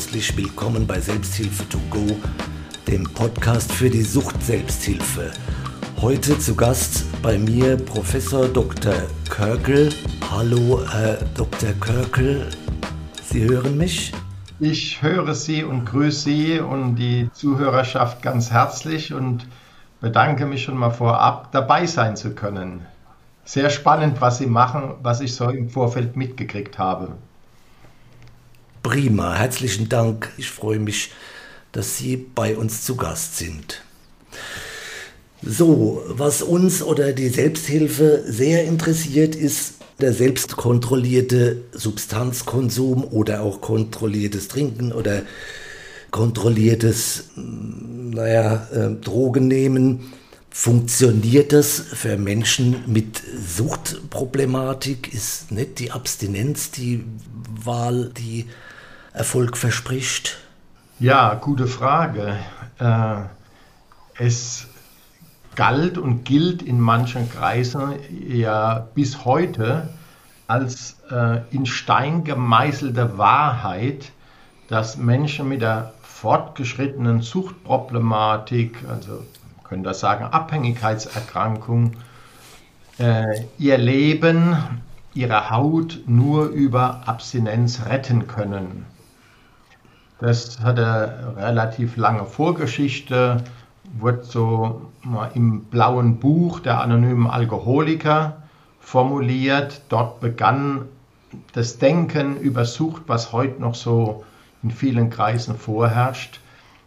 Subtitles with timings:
[0.00, 2.00] herzlich willkommen bei Selbsthilfe to go,
[2.88, 5.30] dem Podcast für die Sucht Selbsthilfe.
[6.00, 8.94] Heute zu Gast bei mir Professor Dr.
[9.28, 9.90] Körkel.
[10.30, 11.72] Hallo, Herr Dr.
[11.80, 12.48] Körkel,
[13.24, 14.14] Sie hören mich?
[14.58, 19.46] Ich höre Sie und grüße Sie und die Zuhörerschaft ganz herzlich und
[20.00, 22.86] bedanke mich schon mal vorab, dabei sein zu können.
[23.44, 27.18] Sehr spannend, was Sie machen, was ich so im Vorfeld mitgekriegt habe.
[28.82, 30.32] Prima, herzlichen Dank.
[30.36, 31.10] Ich freue mich,
[31.72, 33.82] dass Sie bei uns zu Gast sind.
[35.42, 44.48] So, was uns oder die Selbsthilfe sehr interessiert, ist der selbstkontrollierte Substanzkonsum oder auch kontrolliertes
[44.48, 45.22] Trinken oder
[46.10, 50.12] kontrolliertes, naja, äh, Drogen nehmen.
[50.50, 53.22] Funktioniert das für Menschen mit
[53.56, 55.14] Suchtproblematik?
[55.14, 57.04] Ist nicht die Abstinenz die
[57.64, 58.46] Wahl, die
[59.12, 60.38] Erfolg verspricht?
[60.98, 62.36] Ja, gute Frage.
[62.78, 63.22] Äh,
[64.18, 64.66] es
[65.56, 67.94] galt und gilt in manchen Kreisen
[68.28, 69.88] ja bis heute
[70.46, 74.12] als äh, in Stein gemeißelte Wahrheit,
[74.68, 79.24] dass Menschen mit der fortgeschrittenen Suchtproblematik, also
[79.64, 81.92] können das sagen Abhängigkeitserkrankung,
[82.98, 84.56] äh, ihr Leben,
[85.14, 88.86] ihre Haut nur über Abstinenz retten können.
[90.20, 93.42] Das hat eine relativ lange Vorgeschichte
[93.98, 94.82] wird so
[95.34, 98.36] im blauen Buch der anonymen Alkoholiker
[98.80, 99.82] formuliert.
[99.88, 100.86] Dort begann
[101.52, 104.24] das Denken über Sucht, was heute noch so
[104.62, 106.40] in vielen Kreisen vorherrscht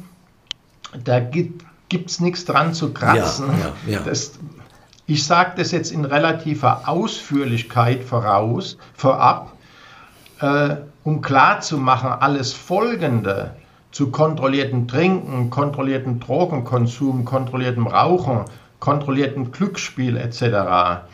[1.05, 1.65] Da gibt
[2.11, 3.47] es nichts dran zu kratzen.
[3.49, 4.01] Ja, ja, ja.
[4.01, 4.33] Das,
[5.07, 9.52] ich sage das jetzt in relativer Ausführlichkeit voraus, vorab,
[10.43, 13.55] äh, um klarzumachen, alles Folgende
[13.93, 18.45] zu kontrolliertem Trinken, kontrolliertem Drogenkonsum, kontrolliertem Rauchen,
[18.81, 21.05] kontrolliertem Glücksspiel etc.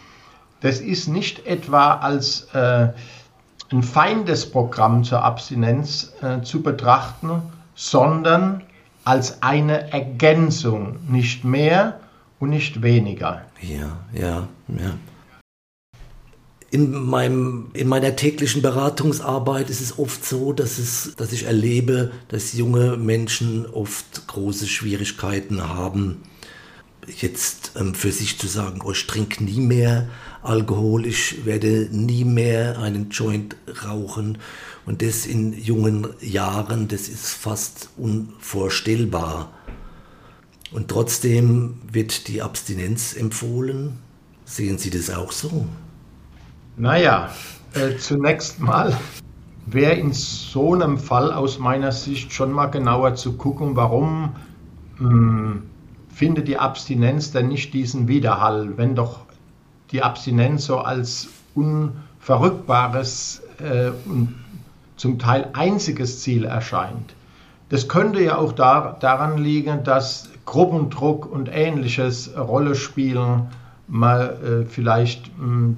[0.61, 2.89] Das ist nicht etwa als äh,
[3.71, 7.42] ein Feindesprogramm zur Abstinenz äh, zu betrachten,
[7.74, 8.63] sondern
[9.04, 12.01] als eine Ergänzung, nicht mehr
[12.41, 13.42] und nicht weniger.
[13.60, 14.92] Ja, ja, ja
[16.70, 22.12] in, meinem, in meiner täglichen Beratungsarbeit ist es oft so, dass, es, dass ich erlebe,
[22.28, 26.22] dass junge Menschen oft große Schwierigkeiten haben,
[27.06, 30.09] jetzt ähm, für sich zu sagen, oh, ich trinke nie mehr
[30.42, 34.38] Alkohol, ich werde nie mehr einen Joint rauchen.
[34.84, 39.53] Und das in jungen Jahren, das ist fast unvorstellbar.
[40.71, 43.98] Und trotzdem wird die Abstinenz empfohlen.
[44.44, 45.66] Sehen Sie das auch so?
[46.78, 47.30] Naja,
[47.75, 48.97] äh, zunächst mal
[49.66, 54.36] wäre in so einem Fall aus meiner Sicht schon mal genauer zu gucken, warum
[54.98, 55.63] mh, hm,
[56.09, 59.22] findet die Abstinenz denn nicht diesen Widerhall, wenn doch
[59.91, 61.27] die Abstinenz so als
[61.57, 64.36] unverrückbares äh, und
[64.97, 67.15] zum Teil einziges Ziel erscheint.
[67.71, 73.48] Das könnte ja auch da, daran liegen, dass Gruppendruck und ähnliches Rolle spielen,
[73.89, 75.77] mal äh, vielleicht mh, hm,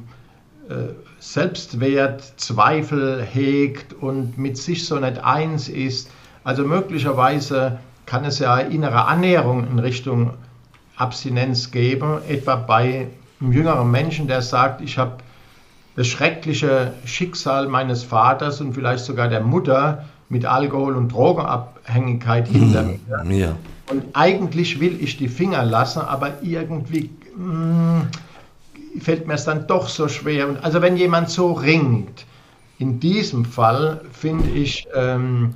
[1.18, 6.10] Selbstwert, Zweifel hegt und mit sich so nicht eins ist.
[6.44, 10.30] Also möglicherweise kann es ja innere Annäherung in Richtung
[10.96, 13.08] Abstinenz geben, etwa bei
[13.40, 15.18] einem jüngeren Menschen, der sagt, ich habe
[15.96, 22.84] das schreckliche Schicksal meines Vaters und vielleicht sogar der Mutter mit Alkohol- und Drogenabhängigkeit hinter
[23.24, 23.36] mir.
[23.36, 23.56] Ja.
[23.90, 28.08] Und eigentlich will ich die Finger lassen, aber irgendwie mh, hm,
[28.98, 30.56] fällt mir es dann doch so schwer.
[30.62, 32.26] Also wenn jemand so ringt,
[32.78, 35.54] in diesem Fall finde ich, ähm,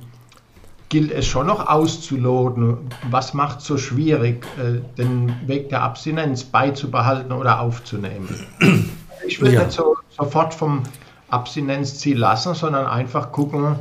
[0.89, 2.77] gilt es schon noch auszuloten,
[3.09, 8.29] was macht so schwierig, äh, den Weg der Abstinenz beizubehalten oder aufzunehmen.
[9.27, 9.63] Ich will ja.
[9.63, 10.83] nicht so, sofort vom
[11.29, 13.75] Abstinenzziel lassen, sondern einfach gucken,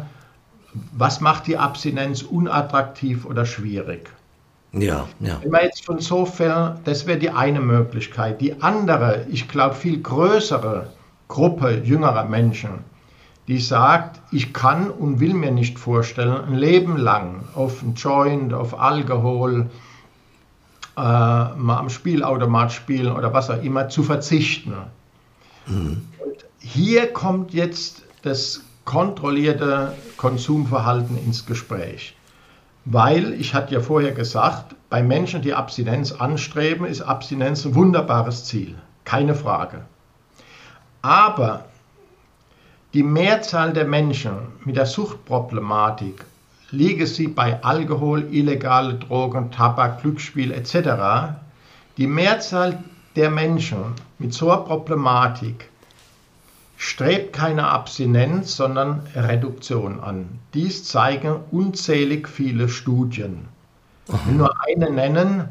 [0.92, 4.10] was macht die Abstinenz unattraktiv oder schwierig.
[4.76, 5.38] Ja, ja.
[5.42, 8.40] Wenn man jetzt von so Fällen, das wäre die eine Möglichkeit.
[8.40, 10.88] Die andere, ich glaube, viel größere
[11.28, 12.84] Gruppe jüngerer Menschen,
[13.46, 18.54] die sagt, ich kann und will mir nicht vorstellen, ein Leben lang auf ein Joint,
[18.54, 19.70] auf Alkohol,
[20.96, 24.74] äh, mal am Spielautomat spielen oder was auch immer zu verzichten.
[25.66, 26.02] Mhm.
[26.18, 32.16] Und hier kommt jetzt das kontrollierte Konsumverhalten ins Gespräch.
[32.84, 38.44] Weil, ich hatte ja vorher gesagt, bei Menschen, die Abstinenz anstreben, ist Abstinenz ein wunderbares
[38.44, 38.74] Ziel.
[39.04, 39.82] Keine Frage.
[41.02, 41.64] Aber
[42.92, 46.24] die Mehrzahl der Menschen mit der Suchtproblematik,
[46.70, 51.36] liege sie bei Alkohol, illegale Drogen, Tabak, Glücksspiel etc.,
[51.96, 52.82] die Mehrzahl
[53.16, 55.70] der Menschen mit so einer Problematik
[56.84, 60.38] strebt keine Abstinenz, sondern Reduktion an.
[60.52, 63.48] Dies zeigen unzählig viele Studien.
[64.06, 65.48] Ich will nur eine nennen.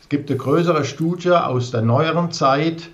[0.00, 2.90] Es gibt eine größere Studie aus der neueren Zeit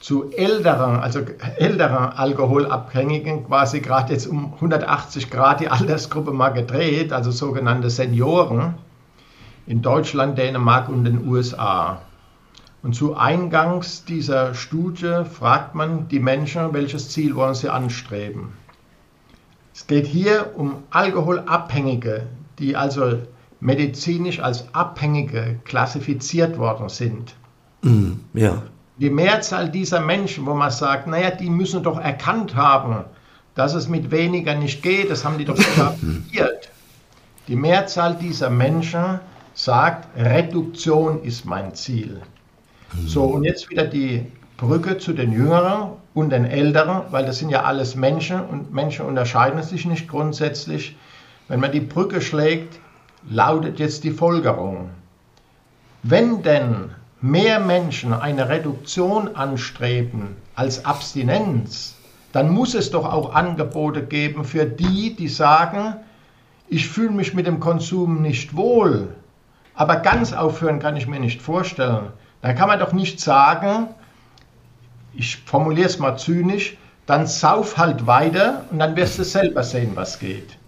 [0.00, 1.20] zu älteren, also
[1.56, 8.74] älteren Alkoholabhängigen, quasi gerade jetzt um 180 Grad die Altersgruppe mal gedreht, also sogenannte Senioren
[9.68, 12.02] in Deutschland, Dänemark und den USA.
[12.84, 18.52] Und zu Eingangs dieser Studie fragt man die Menschen, welches Ziel wollen sie anstreben.
[19.74, 22.26] Es geht hier um Alkoholabhängige,
[22.58, 23.20] die also
[23.58, 27.34] medizinisch als Abhängige klassifiziert worden sind.
[27.80, 28.62] Mm, ja.
[28.98, 33.06] Die Mehrzahl dieser Menschen, wo man sagt, naja, die müssen doch erkannt haben,
[33.54, 36.68] dass es mit weniger nicht geht, das haben die doch sogar probiert.
[37.48, 39.20] Die Mehrzahl dieser Menschen
[39.54, 42.20] sagt, Reduktion ist mein Ziel.
[43.06, 44.26] So, und jetzt wieder die
[44.56, 49.06] Brücke zu den Jüngeren und den Älteren, weil das sind ja alles Menschen und Menschen
[49.06, 50.96] unterscheiden sich nicht grundsätzlich.
[51.48, 52.78] Wenn man die Brücke schlägt,
[53.28, 54.90] lautet jetzt die Folgerung.
[56.02, 61.96] Wenn denn mehr Menschen eine Reduktion anstreben als Abstinenz,
[62.32, 65.96] dann muss es doch auch Angebote geben für die, die sagen,
[66.68, 69.08] ich fühle mich mit dem Konsum nicht wohl,
[69.74, 72.08] aber ganz aufhören kann ich mir nicht vorstellen.
[72.44, 73.88] Da kann man doch nicht sagen,
[75.14, 79.92] ich formuliere es mal zynisch, dann sauf halt weiter und dann wirst du selber sehen,
[79.94, 80.58] was geht.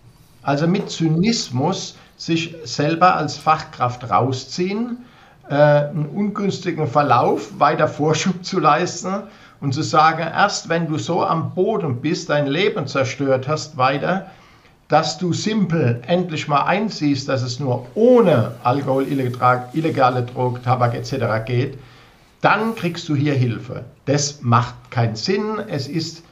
[0.41, 5.05] Also mit Zynismus sich selber als Fachkraft rausziehen,
[5.51, 9.25] äh, einen ungünstigen Verlauf, weiter Vorschub zu leisten
[9.61, 14.31] und zu sagen, erst wenn du so am Boden bist, dein Leben zerstört hast, weiter,
[14.89, 21.45] dass du simpel endlich mal einsiehst, dass es nur ohne Alkohol, illegale Drogen, Tabak etc.
[21.45, 21.79] geht,
[22.41, 23.85] dann kriegst du hier Hilfe.
[24.05, 25.59] Das macht keinen Sinn.
[25.69, 26.23] Es ist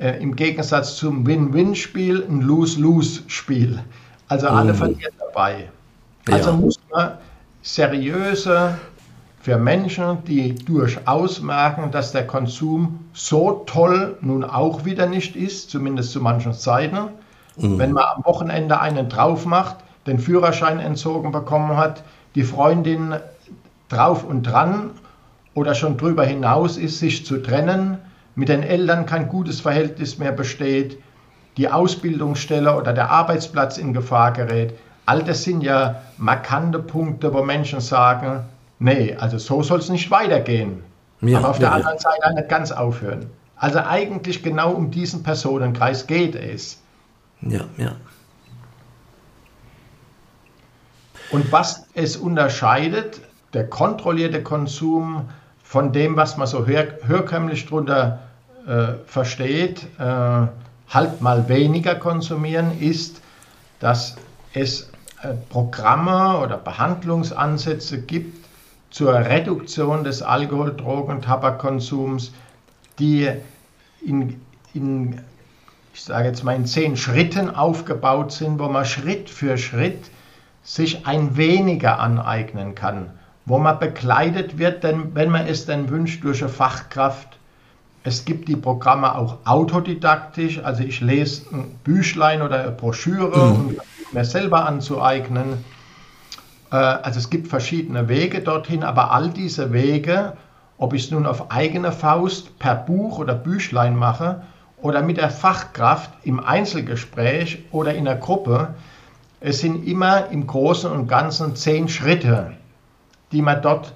[0.00, 3.80] äh, im Gegensatz zum Win-Win-Spiel ein Lose-Lose-Spiel.
[4.28, 4.76] Also alle oh.
[4.76, 5.68] verlieren dabei.
[6.30, 6.56] Also ja.
[6.56, 7.12] muss man
[7.62, 8.78] seriöse
[9.40, 15.70] für Menschen, die durchaus merken, dass der Konsum so toll nun auch wieder nicht ist,
[15.70, 17.08] zumindest zu manchen Zeiten,
[17.56, 17.78] Mhm.
[17.78, 22.02] Wenn man am Wochenende einen drauf macht, den Führerschein entzogen bekommen hat,
[22.34, 23.14] die Freundin
[23.88, 24.90] drauf und dran
[25.54, 27.98] oder schon drüber hinaus ist, sich zu trennen,
[28.34, 30.98] mit den Eltern kein gutes Verhältnis mehr besteht,
[31.58, 34.74] die Ausbildungsstelle oder der Arbeitsplatz in Gefahr gerät.
[35.04, 38.44] All das sind ja markante Punkte, wo Menschen sagen,
[38.78, 40.82] nee, also so soll es nicht weitergehen.
[41.20, 43.26] Ja, Aber auf ja, der anderen Seite nicht ganz aufhören.
[43.56, 46.80] Also eigentlich genau um diesen Personenkreis geht es.
[47.42, 47.96] Ja, ja.
[51.30, 53.20] Und was es unterscheidet,
[53.54, 55.28] der kontrollierte Konsum
[55.62, 58.20] von dem, was man so hör, hörkömmlich darunter
[58.66, 60.46] äh, versteht, äh,
[60.88, 63.20] halt mal weniger konsumieren, ist,
[63.80, 64.16] dass
[64.52, 64.90] es
[65.22, 68.46] äh, Programme oder Behandlungsansätze gibt
[68.90, 72.32] zur Reduktion des Alkohol-, Drogen- und Tabakkonsums,
[72.98, 73.30] die
[74.04, 74.40] in,
[74.74, 75.20] in,
[75.94, 80.10] ich sage jetzt mal, in zehn Schritten aufgebaut sind, wo man Schritt für Schritt
[80.62, 83.10] sich ein weniger aneignen kann,
[83.44, 87.28] wo man begleitet wird, denn wenn man es denn wünscht, durch eine Fachkraft.
[88.04, 93.52] Es gibt die Programme auch autodidaktisch, also ich lese ein Büchlein oder eine Broschüre, mhm.
[93.52, 93.76] um
[94.12, 95.64] mir selber anzueignen.
[96.72, 100.36] Äh, also es gibt verschiedene Wege dorthin, aber all diese Wege,
[100.78, 104.42] ob ich es nun auf eigene Faust per Buch oder Büchlein mache
[104.82, 108.74] oder mit der Fachkraft im Einzelgespräch oder in der Gruppe,
[109.40, 112.52] es sind immer im Großen und Ganzen zehn Schritte,
[113.32, 113.94] die man dort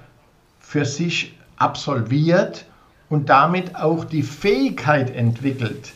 [0.61, 2.65] für sich absolviert
[3.09, 5.93] und damit auch die Fähigkeit entwickelt,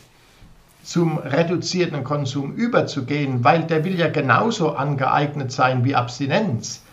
[0.83, 6.83] zum reduzierten Konsum überzugehen, weil der will ja genauso angeeignet sein wie Abstinenz.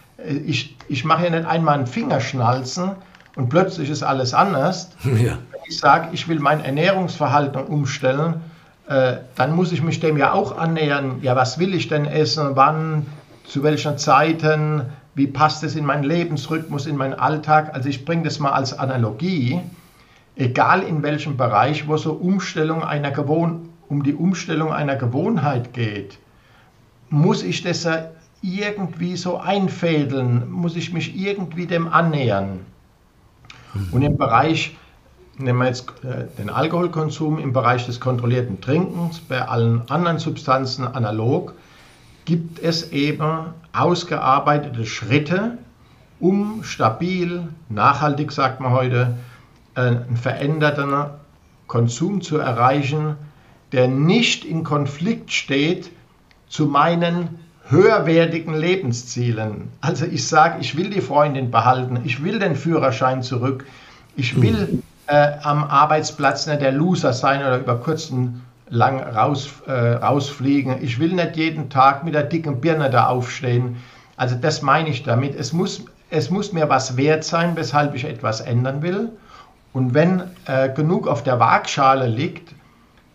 [0.44, 2.92] Ich, ich mache ja nicht einmal einen Fingerschnalzen
[3.36, 4.90] und plötzlich ist alles anders.
[5.04, 5.38] Ja.
[5.68, 8.40] Ich sage, ich will mein Ernährungsverhalten umstellen,
[8.88, 11.18] äh, dann muss ich mich dem ja auch annähern.
[11.20, 12.52] Ja, was will ich denn essen?
[12.54, 13.04] Wann?
[13.44, 14.86] Zu welchen Zeiten?
[15.14, 17.74] Wie passt es in meinen Lebensrhythmus, in meinen Alltag?
[17.74, 19.60] Also ich bringe das mal als Analogie.
[20.36, 26.18] Egal in welchem Bereich, wo so Umstellung einer Gewohn um die Umstellung einer Gewohnheit geht,
[27.10, 28.04] muss ich das ja
[28.40, 32.60] irgendwie so einfädeln, muss ich mich irgendwie dem annähern.
[33.92, 34.74] Und im Bereich
[35.38, 40.86] nehmen wir jetzt äh, den Alkoholkonsum im Bereich des kontrollierten Trinkens, bei allen anderen Substanzen
[40.86, 41.54] analog,
[42.24, 45.58] gibt es eben ausgearbeitete Schritte,
[46.20, 49.16] um stabil, nachhaltig sagt man heute,
[49.74, 50.92] einen veränderten
[51.68, 53.16] Konsum zu erreichen,
[53.72, 55.90] der nicht in Konflikt steht
[56.48, 59.68] zu meinen höherwertigen Lebenszielen.
[59.80, 63.66] Also ich sage, ich will die Freundin behalten, ich will den Führerschein zurück,
[64.16, 69.72] ich will äh, am Arbeitsplatz nicht der Loser sein oder über kurzen lang raus, äh,
[69.72, 70.82] rausfliegen.
[70.82, 73.76] Ich will nicht jeden Tag mit der dicken Birne da aufstehen.
[74.16, 75.34] Also das meine ich damit.
[75.34, 79.10] Es muss, es muss mir was wert sein, weshalb ich etwas ändern will.
[79.72, 82.54] Und wenn äh, genug auf der Waagschale liegt,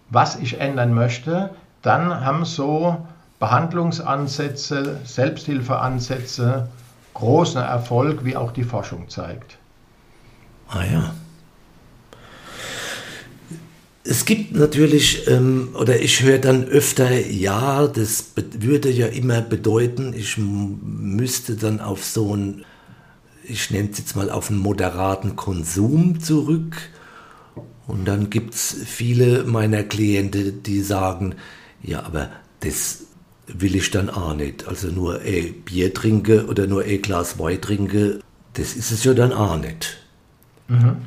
[0.10, 2.98] was ich ändern möchte, dann haben so
[3.40, 6.68] Behandlungsansätze, Selbsthilfeansätze
[7.14, 9.58] großen Erfolg, wie auch die Forschung zeigt.
[10.70, 11.14] Ah ja.
[14.06, 20.14] Es gibt natürlich, ähm, oder ich höre dann öfter, ja, das würde ja immer bedeuten,
[20.14, 22.66] ich müsste dann auf so einen,
[23.46, 26.76] ich nenne es jetzt mal, auf einen moderaten Konsum zurück.
[27.88, 31.36] Und dann gibt es viele meiner Klienten, die sagen,
[31.82, 32.30] ja, aber
[32.60, 33.04] das
[33.48, 34.68] will ich dann auch nicht.
[34.68, 38.20] Also nur ein Bier trinke oder nur ein Glas Wein trinke,
[38.54, 39.98] das ist es ja dann auch nicht.
[40.68, 40.98] Mhm.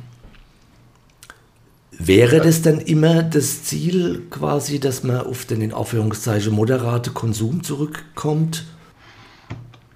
[1.99, 7.63] Wäre das dann immer das Ziel quasi, dass man auf den in Anführungszeichen moderate Konsum
[7.63, 8.65] zurückkommt?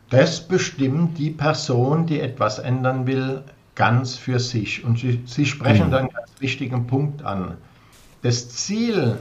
[0.10, 3.44] Das bestimmt die Person, die etwas ändern will,
[3.76, 4.84] ganz für sich.
[4.84, 5.92] Und Sie, Sie sprechen mhm.
[5.92, 7.58] da einen ganz wichtigen Punkt an.
[8.24, 9.18] Das Ziel,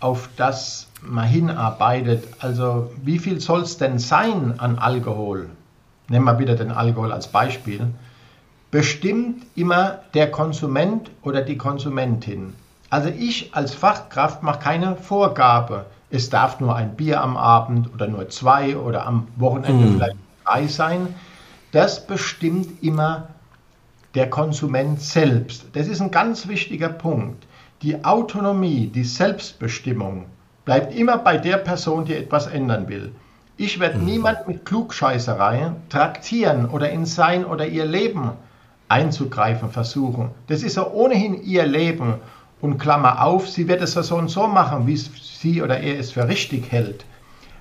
[0.00, 5.48] auf das man hinarbeitet, also wie viel soll es denn sein an Alkohol?
[6.08, 7.86] Nehmen wir wieder den Alkohol als Beispiel
[8.74, 12.54] bestimmt immer der Konsument oder die Konsumentin.
[12.90, 15.86] Also ich als Fachkraft mache keine Vorgabe.
[16.10, 19.94] Es darf nur ein Bier am Abend oder nur zwei oder am Wochenende mhm.
[19.94, 21.14] vielleicht drei sein.
[21.70, 23.28] Das bestimmt immer
[24.16, 25.66] der Konsument selbst.
[25.74, 27.46] Das ist ein ganz wichtiger Punkt.
[27.82, 30.26] Die Autonomie, die Selbstbestimmung
[30.64, 33.14] bleibt immer bei der Person, die etwas ändern will.
[33.56, 34.04] Ich werde mhm.
[34.06, 38.32] niemand mit Klugscheißerei traktieren oder in sein oder ihr Leben
[38.88, 40.30] einzugreifen versuchen.
[40.46, 42.14] Das ist ja ohnehin ihr Leben.
[42.60, 45.98] Und Klammer auf, sie wird es ja so und so machen, wie sie oder er
[45.98, 47.04] es für richtig hält.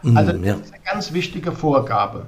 [0.01, 2.25] Mhm, also das ist eine ganz wichtige Vorgabe.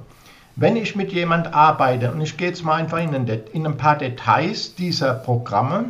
[0.56, 3.76] Wenn ich mit jemand arbeite, und ich gehe jetzt mal einfach in ein, in ein
[3.76, 5.86] paar Details dieser Programme,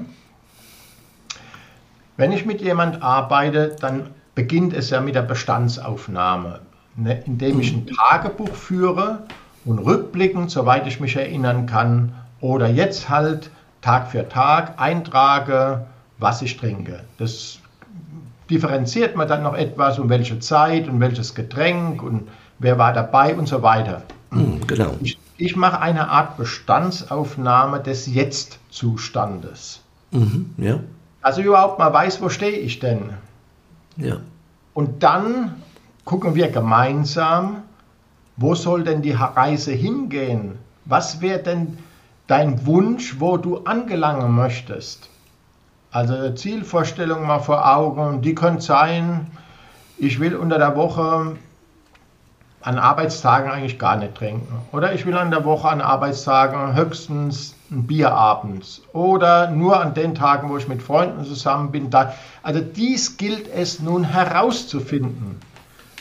[2.16, 6.60] wenn ich mit jemand arbeite, dann beginnt es ja mit der Bestandsaufnahme,
[6.96, 9.24] ne, indem ich ein Tagebuch führe
[9.64, 12.14] und rückblickend, soweit ich mich erinnern kann,
[12.46, 13.50] oder jetzt halt
[13.80, 15.86] Tag für Tag eintrage,
[16.18, 17.00] was ich trinke.
[17.18, 17.58] Das
[18.48, 23.34] differenziert man dann noch etwas, um welche Zeit und welches Getränk und wer war dabei
[23.34, 24.02] und so weiter.
[24.30, 24.94] Mhm, genau.
[25.00, 29.80] Ich, ich mache eine Art Bestandsaufnahme des Jetzt-Zustandes.
[30.12, 30.80] Mhm, ja.
[31.22, 33.10] Also überhaupt mal weiß, wo stehe ich denn?
[33.96, 34.18] Ja.
[34.74, 35.62] Und dann
[36.04, 37.62] gucken wir gemeinsam,
[38.36, 40.58] wo soll denn die Reise hingehen?
[40.84, 41.78] Was wäre denn
[42.26, 45.08] dein Wunsch, wo du angelangen möchtest?
[45.90, 49.26] Also Zielvorstellung mal vor Augen, die können sein,
[49.98, 51.36] ich will unter der Woche
[52.60, 54.52] an Arbeitstagen eigentlich gar nicht trinken.
[54.72, 58.82] Oder ich will an der Woche an Arbeitstagen höchstens ein Bier abends.
[58.92, 61.90] Oder nur an den Tagen, wo ich mit Freunden zusammen bin.
[61.90, 65.40] Da, also dies gilt es nun herauszufinden.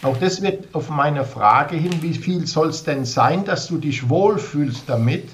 [0.01, 3.77] Auch das wird auf meine Frage hin, wie viel soll es denn sein, dass du
[3.77, 5.29] dich wohlfühlst damit,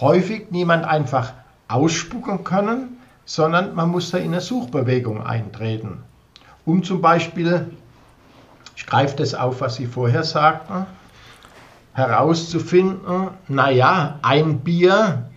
[0.00, 1.32] häufig niemand einfach
[1.68, 6.02] ausspucken können, sondern man muss da in eine Suchbewegung eintreten.
[6.64, 7.70] Um zum Beispiel
[8.78, 10.86] ich greife das auf, was Sie vorher sagten,
[11.94, 15.28] herauszufinden, naja, ein Bier,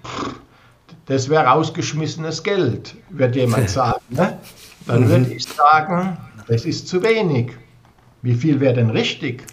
[1.08, 4.00] das wäre rausgeschmissenes Geld, wird jemand sagen.
[4.10, 4.38] Ne?
[4.86, 5.32] Dann würde mhm.
[5.32, 7.54] ich sagen, das ist zu wenig.
[8.22, 9.48] Wie viel wäre denn richtig?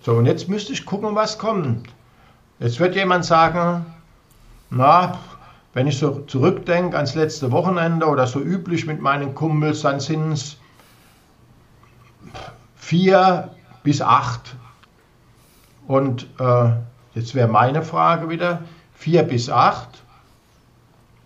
[0.00, 1.88] So, und jetzt müsste ich gucken, was kommt.
[2.60, 3.86] Jetzt wird jemand sagen,
[4.68, 5.18] na,
[5.72, 10.32] wenn ich so zurückdenke ans letzte Wochenende oder so üblich mit meinen Kumpels, dann sind
[10.32, 10.58] es
[12.76, 13.50] vier
[13.82, 14.56] bis acht.
[15.86, 16.70] Und äh,
[17.14, 18.60] jetzt wäre meine Frage wieder,
[18.92, 20.02] vier bis acht.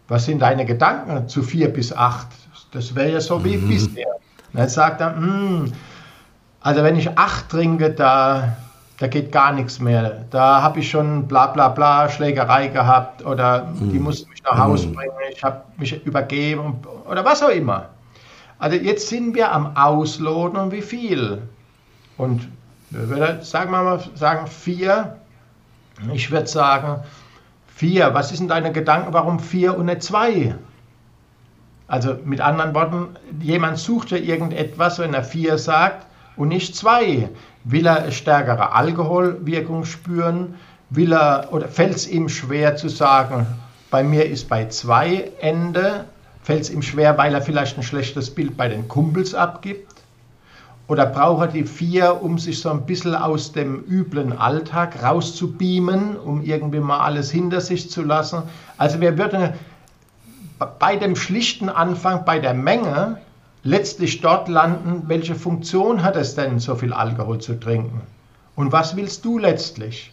[0.07, 2.29] Was sind deine Gedanken zu vier bis acht?
[2.71, 3.69] Das wäre ja so wie mhm.
[3.69, 4.07] bisher.
[4.53, 5.73] Und dann sagt er, hm,
[6.61, 8.57] also wenn ich acht trinke, da,
[9.05, 10.25] da geht gar nichts mehr.
[10.31, 13.93] Da habe ich schon bla bla bla Schlägerei gehabt oder mhm.
[13.93, 14.95] die mussten mich nach Hause mhm.
[14.95, 17.91] bringen, ich habe mich übergeben oder was auch immer.
[18.59, 21.43] Also jetzt sind wir am Ausloten, wie viel.
[22.17, 22.49] Und
[22.89, 25.19] würde, sagen wir mal, sagen vier.
[26.15, 27.03] Ich würde sagen,
[27.67, 28.15] vier.
[28.15, 30.55] Was ist denn deine Gedanken, warum vier und nicht zwei?
[31.89, 37.29] Also mit anderen Worten, jemand sucht ja irgendetwas, wenn er vier sagt und nicht zwei.
[37.65, 40.55] Will er stärkere Alkoholwirkung spüren?
[40.91, 43.47] Will er, oder fällt es ihm schwer zu sagen,
[43.91, 46.05] bei mir ist bei zwei Ende?
[46.43, 49.95] Fällt es ihm schwer, weil er vielleicht ein schlechtes Bild bei den Kumpels abgibt?
[50.89, 56.17] Oder braucht er die vier, um sich so ein bisschen aus dem üblen Alltag rauszubeamen,
[56.17, 58.43] um irgendwie mal alles hinter sich zu lassen?
[58.77, 59.55] Also wir würden
[60.79, 63.17] bei dem schlichten Anfang, bei der Menge,
[63.65, 68.03] letztlich dort landen, welche Funktion hat es denn, so viel Alkohol zu trinken?
[68.55, 70.13] Und was willst du letztlich?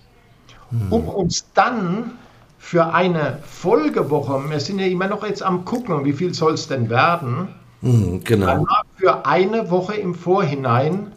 [0.72, 0.92] Hm.
[0.92, 2.12] Um uns dann
[2.58, 6.68] für eine Folgewoche, wir sind ja immer noch jetzt am gucken, wie viel soll es
[6.68, 7.50] denn werden,
[7.82, 8.66] Mhm, genau.
[8.96, 11.14] für eine Woche im Vorhinein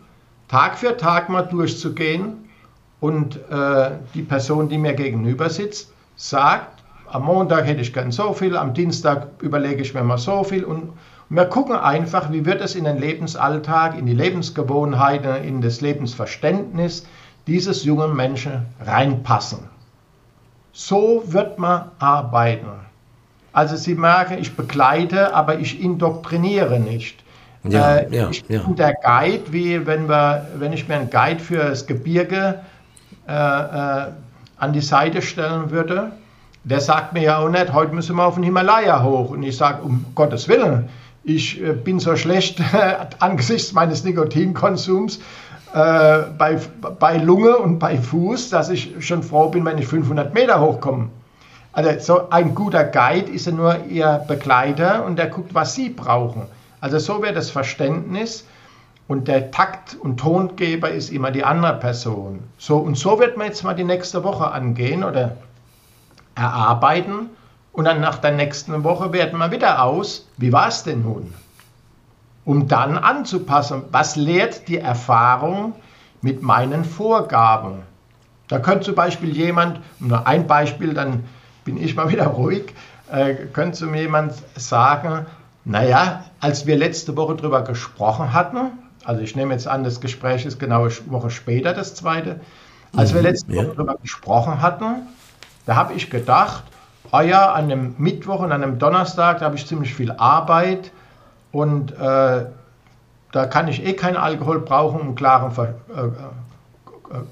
[0.48, 2.48] Tag für Tag mal durchzugehen
[3.00, 8.32] und äh, die Person, die mir gegenüber sitzt, sagt, am Montag hätte ich gern so
[8.32, 10.92] viel, am Dienstag überlege ich mir mal so viel und
[11.28, 17.06] wir gucken einfach, wie wird es in den Lebensalltag, in die Lebensgewohnheiten, in das Lebensverständnis
[17.46, 19.58] dieses jungen Menschen reinpassen.
[20.72, 22.68] So wird man arbeiten.
[23.52, 27.22] Also Sie merken, ich begleite, aber ich indoktriniere nicht.
[27.62, 28.72] Ja, äh, ja, ich bin ja.
[28.74, 32.60] der Guide, wie wenn, wir, wenn ich mir einen Guide für das Gebirge
[33.26, 34.06] äh, äh,
[34.58, 36.12] an die Seite stellen würde,
[36.64, 39.30] der sagt mir ja auch nicht, heute müssen wir auf den Himalaya hoch.
[39.30, 40.88] Und ich sage, um Gottes Willen,
[41.24, 42.60] ich äh, bin so schlecht
[43.18, 45.18] angesichts meines Nikotinkonsums
[45.74, 46.60] äh, bei,
[47.00, 51.08] bei Lunge und bei Fuß, dass ich schon froh bin, wenn ich 500 Meter hochkomme.
[51.72, 55.88] Also so ein guter Guide ist ja nur Ihr Begleiter und der guckt, was Sie
[55.88, 56.42] brauchen.
[56.80, 58.46] Also so wäre das Verständnis
[59.08, 62.40] und der Takt- und Tongeber ist immer die andere Person.
[62.58, 65.36] So und so wird man jetzt mal die nächste Woche angehen oder
[66.36, 67.30] erarbeiten
[67.74, 71.34] und dann nach der nächsten Woche werten wir wieder aus, wie war es denn nun?
[72.44, 75.74] Um dann anzupassen, was lehrt die Erfahrung
[76.22, 77.82] mit meinen Vorgaben?
[78.46, 81.24] Da könnte zum Beispiel jemand, nur ein Beispiel, dann
[81.64, 82.72] bin ich mal wieder ruhig.
[83.10, 85.26] Äh, könnte mir jemand sagen,
[85.64, 88.70] naja, als wir letzte Woche darüber gesprochen hatten,
[89.04, 92.40] also ich nehme jetzt an, das Gespräch ist genau eine Woche später, das zweite,
[92.94, 93.62] als mhm, wir letzte ja.
[93.62, 95.08] Woche darüber gesprochen hatten,
[95.66, 96.62] da habe ich gedacht,
[97.14, 100.90] oh ja, an einem Mittwoch und an einem Donnerstag, da habe ich ziemlich viel Arbeit
[101.52, 102.46] und äh,
[103.32, 106.10] da kann ich eh keinen Alkohol brauchen, um einen klaren Ver äh, äh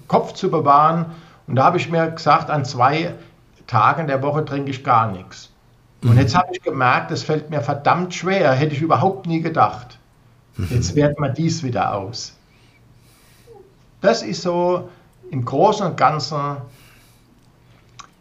[0.06, 1.06] Kopf zu bewahren.
[1.48, 3.14] Und da habe ich mir gesagt, an zwei
[3.66, 5.50] Tagen der Woche trinke ich gar nichts.
[6.04, 9.98] Und jetzt habe ich gemerkt, das fällt mir verdammt schwer, hätte ich überhaupt nie gedacht.
[10.70, 12.36] Jetzt werten wir dies wieder aus.
[14.00, 14.88] Das ist so
[15.30, 16.56] im Großen und Ganzen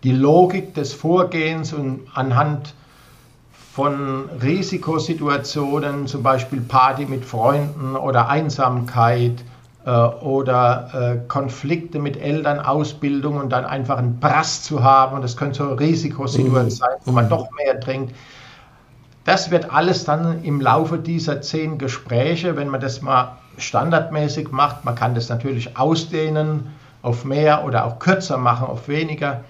[0.03, 2.73] die Logik des Vorgehens und anhand
[3.73, 9.43] von Risikosituationen, zum Beispiel Party mit Freunden oder Einsamkeit
[9.85, 15.15] äh, oder äh, Konflikte mit Eltern, Ausbildung und dann einfach einen Brass zu haben.
[15.15, 16.69] Und das könnte so Risikosituation mhm.
[16.69, 18.13] sein, wo man doch mehr trinkt.
[19.23, 24.83] Das wird alles dann im Laufe dieser zehn Gespräche, wenn man das mal standardmäßig macht,
[24.83, 29.43] man kann das natürlich ausdehnen auf mehr oder auch kürzer machen auf weniger,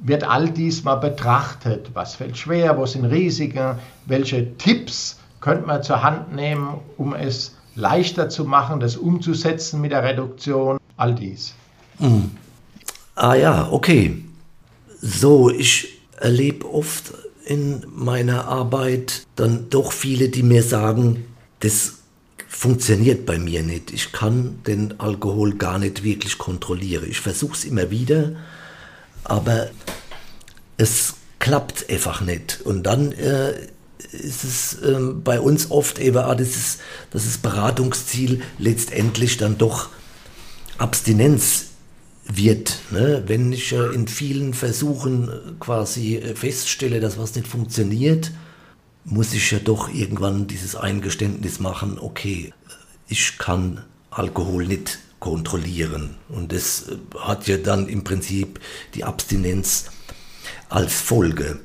[0.00, 1.90] wird all dies mal betrachtet.
[1.94, 7.54] Was fällt schwer, wo sind Risiken, welche Tipps könnte man zur Hand nehmen, um es
[7.74, 11.54] leichter zu machen, das umzusetzen mit der Reduktion, all dies.
[11.98, 12.30] Mhm.
[13.14, 14.22] Ah ja, okay.
[15.00, 21.24] So, ich erlebe oft in meiner Arbeit dann doch viele, die mir sagen,
[21.60, 21.98] das
[22.48, 23.92] funktioniert bei mir nicht.
[23.92, 27.06] Ich kann den Alkohol gar nicht wirklich kontrollieren.
[27.08, 28.32] Ich versuche es immer wieder,
[29.26, 29.70] aber
[30.76, 32.60] es klappt einfach nicht.
[32.64, 33.52] Und dann äh,
[34.12, 39.88] ist es äh, bei uns oft eben, das, ist, das ist Beratungsziel letztendlich dann doch
[40.78, 41.66] Abstinenz
[42.24, 42.78] wird.
[42.90, 43.24] Ne?
[43.26, 48.32] Wenn ich äh, in vielen Versuchen äh, quasi äh, feststelle, dass was nicht funktioniert,
[49.04, 52.52] muss ich ja doch irgendwann dieses Eingeständnis machen, okay,
[53.08, 56.14] ich kann Alkohol nicht kontrollieren.
[56.28, 56.84] Und das
[57.18, 58.60] hat ja dann im Prinzip
[58.94, 59.86] die Abstinenz
[60.68, 61.58] als Folge.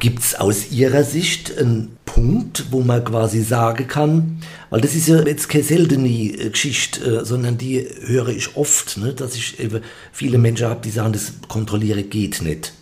[0.00, 5.06] Gibt es aus Ihrer Sicht einen Punkt, wo man quasi sagen kann, weil das ist
[5.06, 9.60] ja jetzt keine seltene äh, Geschichte, äh, sondern die höre ich oft, ne, dass ich
[9.60, 9.80] eben
[10.12, 12.72] viele Menschen habe, die sagen, das Kontrolliere geht nicht.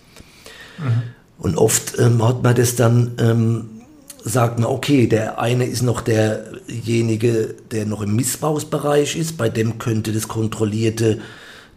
[0.79, 1.03] Mhm.
[1.37, 3.74] Und oft ähm, hat man das dann, ähm,
[4.25, 9.79] sagt man, okay, der eine ist noch derjenige, der noch im Missbrauchsbereich ist, bei dem
[9.79, 11.21] könnte das kontrollierte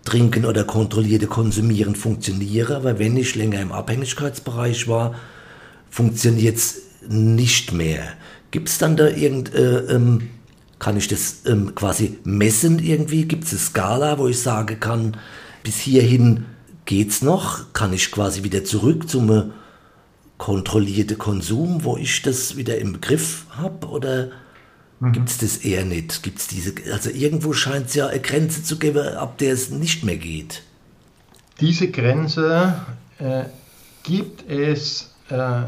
[0.06, 5.16] Trinken oder kontrollierte Konsumieren funktionieren, aber wenn ich länger im Abhängigkeitsbereich war,
[5.90, 8.04] funktioniert es nicht mehr.
[8.52, 10.30] Gibt es dann da irgend, äh, ähm,
[10.80, 13.26] kann ich das ähm, quasi messen irgendwie?
[13.26, 15.18] Gibt es eine Skala, wo ich sagen kann,
[15.64, 16.46] bis hierhin
[16.86, 17.74] geht es noch?
[17.74, 19.52] Kann ich quasi wieder zurück zum
[20.38, 23.88] kontrollierten Konsum, wo ich das wieder im Griff habe?
[23.88, 24.30] Oder
[25.00, 25.12] mhm.
[25.12, 26.24] gibt es das eher nicht?
[26.24, 30.04] Gibt's diese, also irgendwo scheint es ja eine Grenze zu geben, ab der es nicht
[30.04, 30.64] mehr geht.
[31.60, 32.76] Diese Grenze
[33.18, 33.46] äh,
[34.04, 35.64] gibt es äh,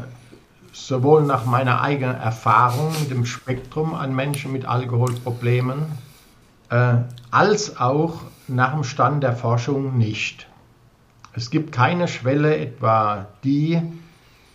[0.72, 5.86] sowohl nach meiner eigenen Erfahrung mit dem Spektrum an Menschen mit Alkoholproblemen,
[6.70, 6.94] äh,
[7.30, 10.46] als auch nach dem Stand der Forschung nicht.
[11.32, 13.80] Es gibt keine Schwelle, etwa die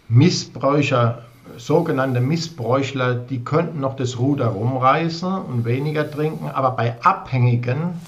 [0.08, 1.24] Missbräucher,
[1.58, 8.02] sogenannte Missbräuchler, die könnten noch das Ruder rumreißen und weniger trinken, aber bei Abhängigen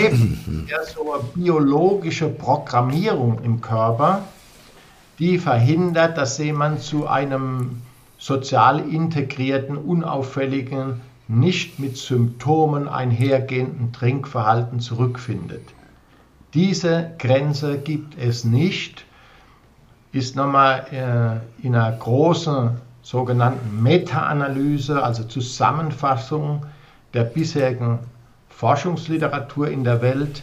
[0.00, 4.22] eben ja so eine biologische Programmierung im Körper,
[5.18, 7.82] die verhindert, dass jemand zu einem
[8.18, 15.62] sozial integrierten, unauffälligen, nicht mit Symptomen einhergehenden Trinkverhalten zurückfindet.
[16.54, 19.04] Diese Grenze gibt es nicht,
[20.16, 22.70] ist nochmal äh, in einer großen
[23.02, 26.64] sogenannten Meta-Analyse, also Zusammenfassung
[27.14, 27.98] der bisherigen
[28.48, 30.42] Forschungsliteratur in der Welt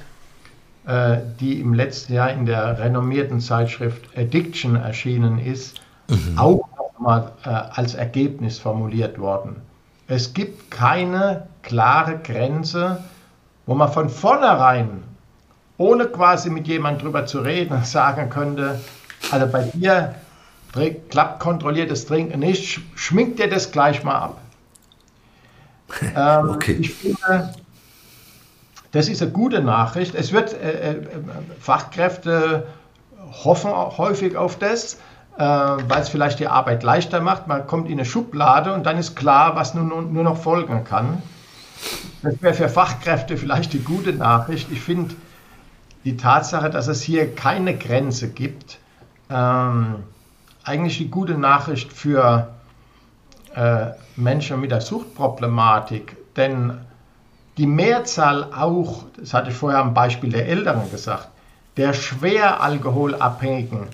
[0.86, 6.38] äh, die im letzten Jahr in der renommierten Zeitschrift Addiction erschienen ist, mhm.
[6.38, 9.56] auch nochmal äh, als Ergebnis formuliert worden.
[10.08, 13.02] Es gibt keine klare Grenze,
[13.66, 15.04] wo man von vornherein,
[15.78, 18.82] ohne quasi mit jemandem drüber zu reden, sagen könnte,
[19.32, 20.16] also bei dir
[21.10, 24.40] klappt kontrolliertes Trinken nicht, schminkt dir das gleich mal ab.
[26.16, 26.78] Ähm, okay.
[26.80, 27.54] Ich finde,
[28.94, 30.16] das ist eine gute Nachricht.
[30.16, 31.02] Es wird äh, äh,
[31.60, 32.66] Fachkräfte
[33.44, 34.96] hoffen häufig auf das,
[35.38, 37.48] äh, weil es vielleicht die Arbeit leichter macht.
[37.48, 41.22] Man kommt in eine Schublade und dann ist klar, was nun, nur noch folgen kann.
[42.22, 44.72] Das wäre für Fachkräfte vielleicht die gute Nachricht.
[44.72, 45.16] Ich finde
[46.06, 48.78] die Tatsache, dass es hier keine Grenze gibt,
[49.30, 50.04] ähm,
[50.64, 52.50] eigentlich die gute Nachricht für
[53.56, 56.16] äh, Menschen mit der Suchtproblematik.
[56.36, 56.78] Denn
[57.58, 61.28] die Mehrzahl auch, das hatte ich vorher am Beispiel der Älteren gesagt,
[61.78, 63.88] der schwer Alkoholabhängigen,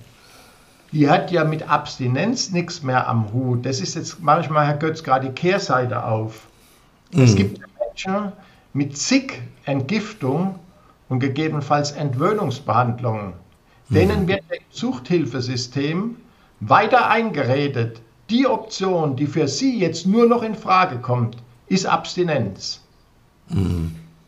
[0.92, 3.66] die hat ja mit Abstinenz nichts mehr am Hut.
[3.66, 6.48] Das ist jetzt manchmal, Herr Götz, gerade die Kehrseite auf.
[7.14, 7.24] Mhm.
[7.24, 8.32] Es gibt Menschen
[8.74, 10.56] mit zig Entgiftung
[11.10, 13.34] und gegebenenfalls Entwöhnungsbehandlungen.
[13.90, 13.96] Mhm.
[13.96, 16.18] Denen wird im Suchthilfesystem
[16.60, 18.02] weiter eingeredet.
[18.30, 22.82] Die Option, die für sie jetzt nur noch in Frage kommt, ist Abstinenz.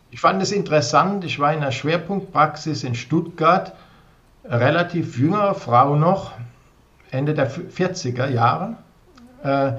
[0.10, 3.74] Ich fand es interessant, ich war in einer Schwerpunktpraxis in Stuttgart
[4.44, 6.32] relativ jüngere Frau noch,
[7.12, 8.78] Ende der 40er Jahre,
[9.44, 9.74] äh,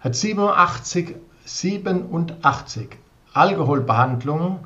[0.00, 2.88] hat 87, 87
[3.34, 4.58] Alkoholbehandlungen,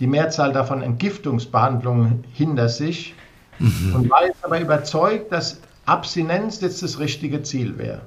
[0.00, 3.14] die Mehrzahl davon Entgiftungsbehandlungen hinter sich
[3.62, 3.94] mhm.
[3.94, 8.02] und war jetzt aber überzeugt, dass Abstinenz jetzt das richtige Ziel wäre.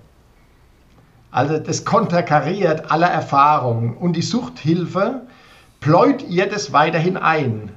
[1.32, 5.22] Also das konterkariert alle Erfahrungen und die Suchthilfe
[5.82, 7.72] pläut ihr das weiterhin ein.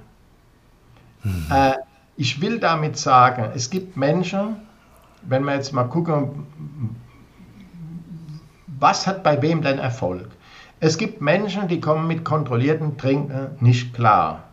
[1.24, 1.46] Mhm.
[1.50, 1.74] Äh,
[2.16, 4.56] ich will damit sagen, es gibt Menschen,
[5.22, 6.46] wenn wir jetzt mal gucken,
[8.78, 10.28] was hat bei wem denn Erfolg?
[10.80, 14.44] Es gibt Menschen, die kommen mit kontrolliertem Trinken nicht klar.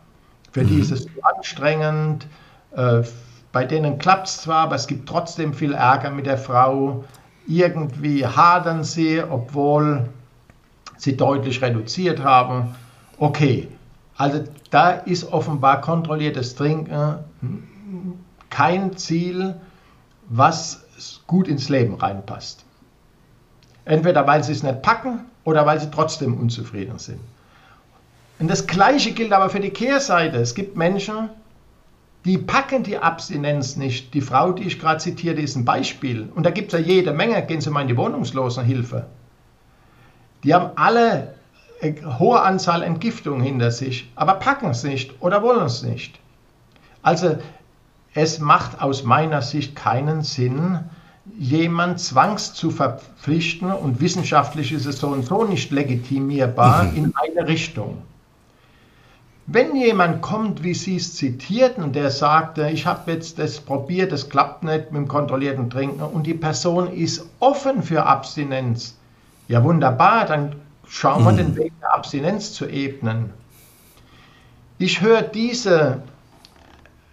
[0.52, 0.68] Für mhm.
[0.68, 2.26] die ist es zu anstrengend.
[2.76, 3.04] Äh,
[3.52, 7.06] bei denen klappt es zwar, aber es gibt trotzdem viel Ärger mit der Frau.
[7.48, 10.10] Irgendwie hadern sie, obwohl
[10.98, 12.76] sie deutlich reduziert haben.
[13.18, 13.70] Okay,
[14.18, 17.20] also da ist offenbar kontrolliertes Trinken
[18.50, 19.56] kein Ziel,
[20.28, 20.84] was
[21.28, 22.66] gut ins Leben reinpasst.
[23.86, 27.20] Entweder weil sie es nicht packen oder weil sie trotzdem unzufrieden sind.
[28.40, 30.38] Und das Gleiche gilt aber für die Kehrseite.
[30.38, 31.30] Es gibt Menschen,
[32.26, 34.14] die packen die Abstinenz nicht.
[34.16, 36.28] Die Frau, die ich gerade zitierte, ist ein Beispiel.
[36.34, 37.42] Und da gibt es ja jede Menge.
[37.46, 39.06] Gehen Sie mal in die Wohnungslosenhilfe.
[40.44, 41.36] Die haben alle
[41.82, 46.20] eine hohe Anzahl Entgiftungen hinter sich, aber packen es nicht oder wollen es nicht.
[47.04, 47.38] Also
[48.16, 50.80] es macht aus meiner Sicht keinen Sinn,
[51.38, 56.98] jemand zwangs zu verpflichten und wissenschaftlich ist es so und so nicht legitimierbar mhm.
[56.98, 58.02] in eine Richtung.
[59.48, 64.12] Wenn jemand kommt, wie Sie es zitierten, und der sagte, ich habe jetzt das probiert,
[64.12, 68.98] das klappt nicht mit dem kontrollierten Trinken und die Person ist offen für Abstinenz,
[69.48, 70.56] ja wunderbar, dann
[70.88, 71.38] schauen wir mhm.
[71.38, 73.32] den Weg der Abstinenz zu ebnen.
[74.80, 76.02] Ich höre diese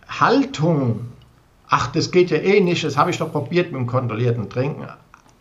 [0.08, 1.08] Haltung,
[1.68, 4.88] ach, das geht ja eh nicht, das habe ich doch probiert mit dem kontrollierten Trinken,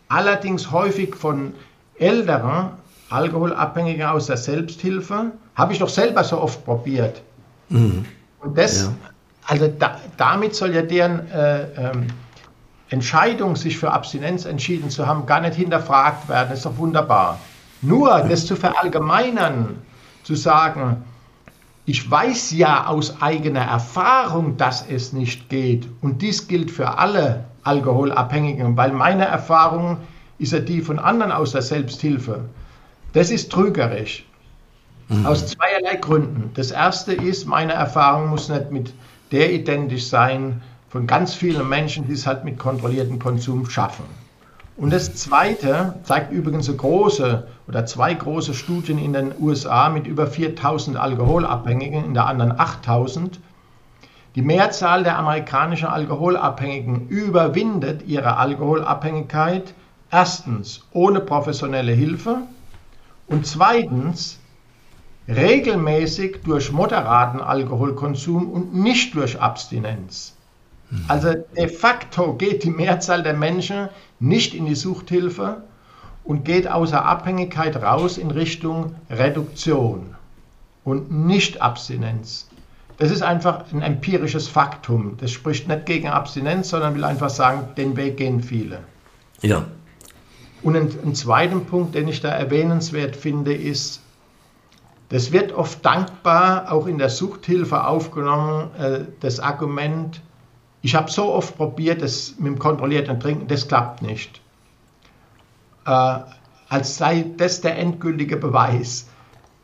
[0.08, 1.54] allerdings häufig von
[1.98, 2.72] älteren
[3.12, 7.22] Alkoholabhängigen aus der Selbsthilfe, habe ich doch selber so oft probiert.
[7.68, 8.04] Mhm.
[8.40, 8.92] Und das, ja.
[9.46, 12.06] also da, damit soll ja deren äh, ähm,
[12.90, 16.48] Entscheidung, sich für Abstinenz entschieden zu haben, gar nicht hinterfragt werden.
[16.50, 17.38] Das ist doch wunderbar.
[17.80, 19.76] Nur das zu verallgemeinern,
[20.24, 21.02] zu sagen,
[21.84, 25.88] ich weiß ja aus eigener Erfahrung, dass es nicht geht.
[26.00, 29.96] Und dies gilt für alle Alkoholabhängigen, weil meine Erfahrung
[30.38, 32.44] ist ja die von anderen aus der Selbsthilfe.
[33.12, 34.24] Das ist trügerisch.
[35.08, 35.26] Mhm.
[35.26, 36.50] Aus zweierlei Gründen.
[36.54, 38.92] Das erste ist, meine Erfahrung muss nicht mit
[39.30, 44.04] der identisch sein von ganz vielen Menschen, die es halt mit kontrolliertem Konsum schaffen.
[44.76, 50.06] Und das Zweite zeigt übrigens eine große oder zwei große Studien in den USA mit
[50.06, 53.38] über 4000 Alkoholabhängigen, in der anderen 8000.
[54.34, 59.74] Die Mehrzahl der amerikanischen Alkoholabhängigen überwindet ihre Alkoholabhängigkeit
[60.10, 62.38] erstens ohne professionelle Hilfe
[63.32, 64.38] und zweitens
[65.26, 70.34] regelmäßig durch moderaten Alkoholkonsum und nicht durch Abstinenz.
[71.08, 73.88] Also de facto geht die Mehrzahl der Menschen
[74.20, 75.62] nicht in die Suchthilfe
[76.22, 80.14] und geht außer Abhängigkeit raus in Richtung Reduktion
[80.84, 82.48] und nicht Abstinenz.
[82.98, 85.16] Das ist einfach ein empirisches Faktum.
[85.18, 88.80] Das spricht nicht gegen Abstinenz, sondern will einfach sagen, den Weg gehen viele.
[89.40, 89.64] Ja.
[90.62, 94.00] Und ein, ein zweiten Punkt, den ich da erwähnenswert finde, ist,
[95.08, 100.22] das wird oft dankbar auch in der Suchthilfe aufgenommen, äh, das Argument,
[100.80, 104.40] ich habe so oft probiert, das mit dem kontrollierten Trinken, das klappt nicht.
[105.84, 106.18] Äh,
[106.68, 109.08] als sei das der endgültige Beweis.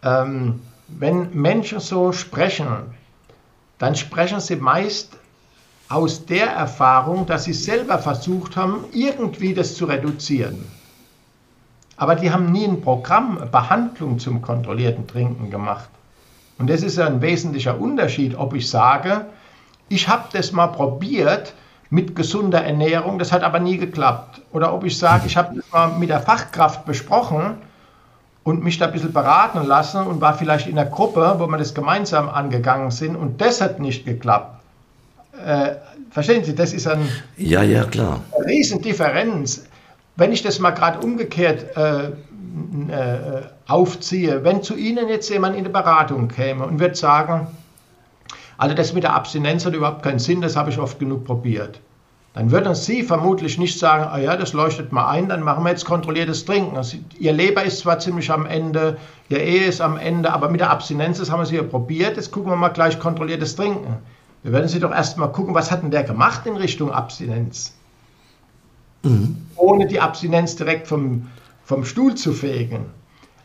[0.03, 2.69] Ähm, wenn Menschen so sprechen,
[3.79, 5.17] dann sprechen sie meist
[5.89, 10.67] aus der Erfahrung, dass sie selber versucht haben, irgendwie das zu reduzieren.
[11.99, 15.89] Aber die haben nie ein Programm, eine Behandlung zum kontrollierten Trinken gemacht.
[16.59, 19.27] Und das ist ein wesentlicher Unterschied, ob ich sage,
[19.89, 21.55] ich habe das mal probiert
[21.91, 24.43] mit gesunder Ernährung, das hat aber nie geklappt.
[24.53, 27.57] Oder ob ich sage, ich habe das mal mit der Fachkraft besprochen
[28.45, 31.59] und mich da ein bisschen beraten lassen und war vielleicht in einer Gruppe, wo wir
[31.59, 34.61] das gemeinsam angegangen sind und das hat nicht geklappt.
[35.45, 35.77] Äh,
[36.11, 38.21] verstehen Sie, das ist ein, ja, ja, klar.
[38.37, 39.67] eine Riesendifferenz.
[40.19, 45.63] Wenn ich das mal gerade umgekehrt äh, äh, aufziehe, wenn zu Ihnen jetzt jemand in
[45.63, 47.47] die Beratung käme und würde sagen,
[48.57, 51.79] also das mit der Abstinenz hat überhaupt keinen Sinn, das habe ich oft genug probiert.
[52.35, 55.71] Dann würden Sie vermutlich nicht sagen, ah ja, das leuchtet mal ein, dann machen wir
[55.71, 56.77] jetzt kontrolliertes Trinken.
[56.77, 58.97] Also Ihr Leber ist zwar ziemlich am Ende,
[59.29, 62.17] Ihr Ehe ist am Ende, aber mit der Abstinenz, das haben wir Sie ja probiert,
[62.17, 63.99] jetzt gucken wir mal gleich kontrolliertes Trinken.
[64.43, 67.78] wir werden Sie doch erstmal gucken, was hat denn der gemacht in Richtung Abstinenz?
[69.09, 69.37] Mhm.
[69.57, 71.27] Ohne die Abstinenz direkt vom,
[71.65, 72.87] vom Stuhl zu fegen.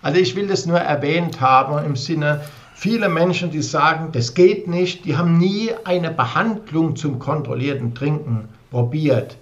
[0.01, 2.41] Also ich will das nur erwähnt haben im Sinne,
[2.75, 8.49] viele Menschen, die sagen, das geht nicht, die haben nie eine Behandlung zum kontrollierten Trinken
[8.69, 9.37] probiert.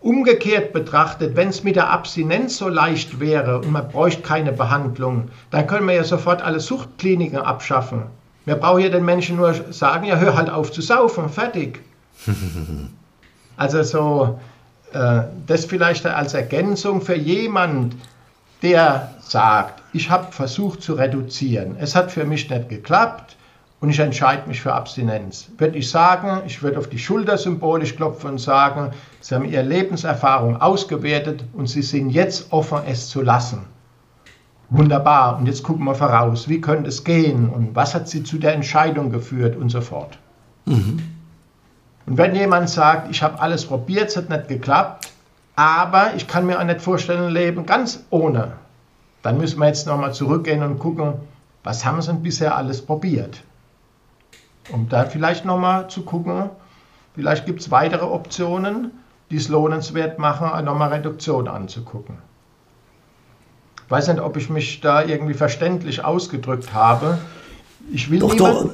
[0.00, 5.30] Umgekehrt betrachtet, wenn es mit der Abstinenz so leicht wäre und man bräuchte keine Behandlung,
[5.50, 8.02] dann können wir ja sofort alle Suchtkliniken abschaffen.
[8.44, 11.80] Wir brauchen ja den Menschen nur sagen, ja, hör halt auf zu saufen, fertig.
[13.56, 14.38] also so,
[15.46, 17.96] das vielleicht als Ergänzung für jemand,
[18.62, 23.36] der sagt, ich habe versucht zu reduzieren, es hat für mich nicht geklappt
[23.80, 25.50] und ich entscheide mich für Abstinenz.
[25.58, 29.62] Würde ich sagen, ich würde auf die Schulter symbolisch klopfen und sagen, Sie haben Ihre
[29.62, 33.66] Lebenserfahrung ausgewertet und Sie sind jetzt offen, es zu lassen.
[34.70, 38.38] Wunderbar, und jetzt gucken wir voraus, wie könnte es gehen und was hat Sie zu
[38.38, 40.18] der Entscheidung geführt und so fort.
[40.64, 41.00] Mhm.
[42.06, 45.10] Und wenn jemand sagt, ich habe alles probiert, es hat nicht geklappt,
[45.56, 48.52] aber ich kann mir auch nicht vorstellen, Leben ganz ohne,
[49.22, 51.14] dann müssen wir jetzt nochmal zurückgehen und gucken,
[51.64, 53.42] was haben sie denn bisher alles probiert?
[54.70, 56.50] Um da vielleicht nochmal zu gucken,
[57.14, 58.92] vielleicht gibt es weitere Optionen,
[59.30, 62.18] die es lohnenswert machen, nochmal Reduktion anzugucken.
[63.84, 67.18] Ich weiß nicht, ob ich mich da irgendwie verständlich ausgedrückt habe.
[67.92, 68.70] Ich will doch, niemand, doch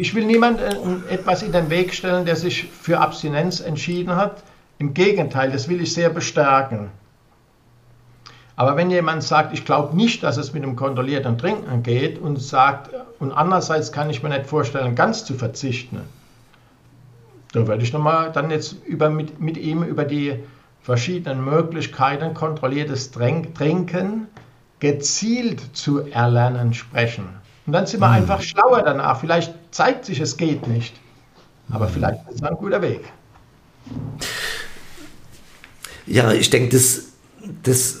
[0.00, 0.70] ich will niemand äh,
[1.10, 4.42] etwas in den Weg stellen, der sich für Abstinenz entschieden hat.
[4.78, 6.88] Im Gegenteil, das will ich sehr bestärken.
[8.56, 12.40] Aber wenn jemand sagt, ich glaube nicht, dass es mit dem kontrollierten Trinken geht und
[12.40, 16.00] sagt, und andererseits kann ich mir nicht vorstellen, ganz zu verzichten,
[17.52, 20.34] da werde ich nochmal dann jetzt über, mit, mit ihm über die
[20.82, 24.28] verschiedenen Möglichkeiten kontrolliertes Trinken
[24.78, 27.39] gezielt zu erlernen sprechen.
[27.70, 28.22] Und dann sind wir hm.
[28.22, 29.20] einfach schlauer danach.
[29.20, 30.92] Vielleicht zeigt sich, es geht nicht.
[31.70, 33.12] Aber vielleicht ist es ein guter Weg.
[36.04, 37.12] Ja, ich denke, das,
[37.62, 38.00] das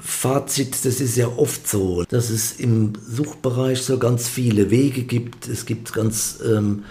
[0.00, 5.48] Fazit, das ist ja oft so, dass es im Suchtbereich so ganz viele Wege gibt.
[5.48, 6.84] Es gibt ganz ähm,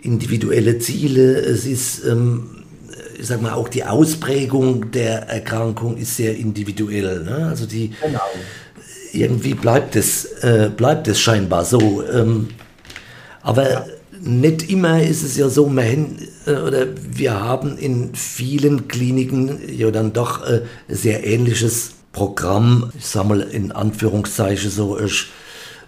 [0.00, 1.36] individuelle Ziele.
[1.36, 2.64] Es ist, ähm,
[3.20, 7.22] ich sag mal, auch die Ausprägung der Erkrankung ist sehr individuell.
[7.22, 7.46] Ne?
[7.46, 8.18] Also die, genau
[9.12, 12.02] irgendwie bleibt es, äh, bleibt es scheinbar so.
[12.02, 12.48] Ähm,
[13.42, 13.84] aber ja.
[14.20, 19.90] nicht immer ist es ja so, man, äh, oder wir haben in vielen Kliniken ja
[19.90, 25.10] dann doch äh, sehr ähnliches Programm, ich sag mal in Anführungszeichen so ein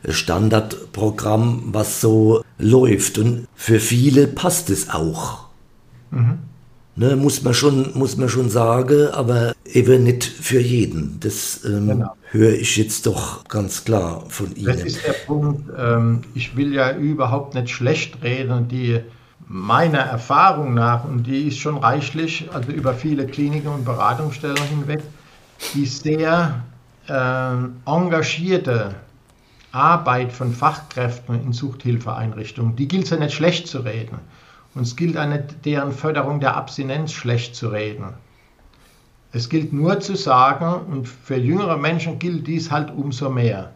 [0.08, 3.18] Standardprogramm, was so läuft.
[3.18, 5.46] Und für viele passt es auch.
[6.10, 6.38] Mhm.
[6.96, 11.18] Ne, muss, man schon, muss man schon sagen, aber eben nicht für jeden.
[11.20, 12.14] Das ähm, genau.
[12.34, 14.66] Höre ich jetzt doch ganz klar von Ihnen.
[14.66, 15.70] Das ist der Punkt.
[15.78, 18.68] Ähm, ich will ja überhaupt nicht schlecht reden.
[18.68, 19.00] Die
[19.46, 25.02] meiner Erfahrung nach, und die ist schon reichlich, also über viele Kliniken und Beratungsstellen hinweg,
[25.74, 26.64] die sehr
[27.08, 27.52] äh,
[27.86, 28.94] engagierte
[29.70, 34.18] Arbeit von Fachkräften in Suchthilfeeinrichtungen, die gilt es ja nicht schlecht zu reden.
[34.74, 38.14] Und es gilt eine, deren Förderung der Abstinenz schlecht zu reden.
[39.34, 43.72] Es gilt nur zu sagen, und für jüngere Menschen gilt dies halt umso mehr.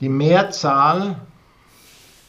[0.00, 1.16] Die Mehrzahl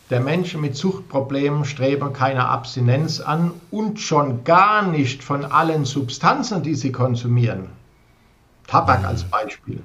[0.09, 6.63] der Menschen mit Suchtproblemen streben keine Abstinenz an und schon gar nicht von allen Substanzen,
[6.63, 7.67] die sie konsumieren.
[8.65, 9.83] Tabak als Beispiel.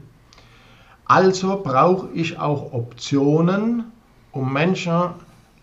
[1.04, 3.90] Also brauche ich auch Optionen,
[4.30, 5.10] um Menschen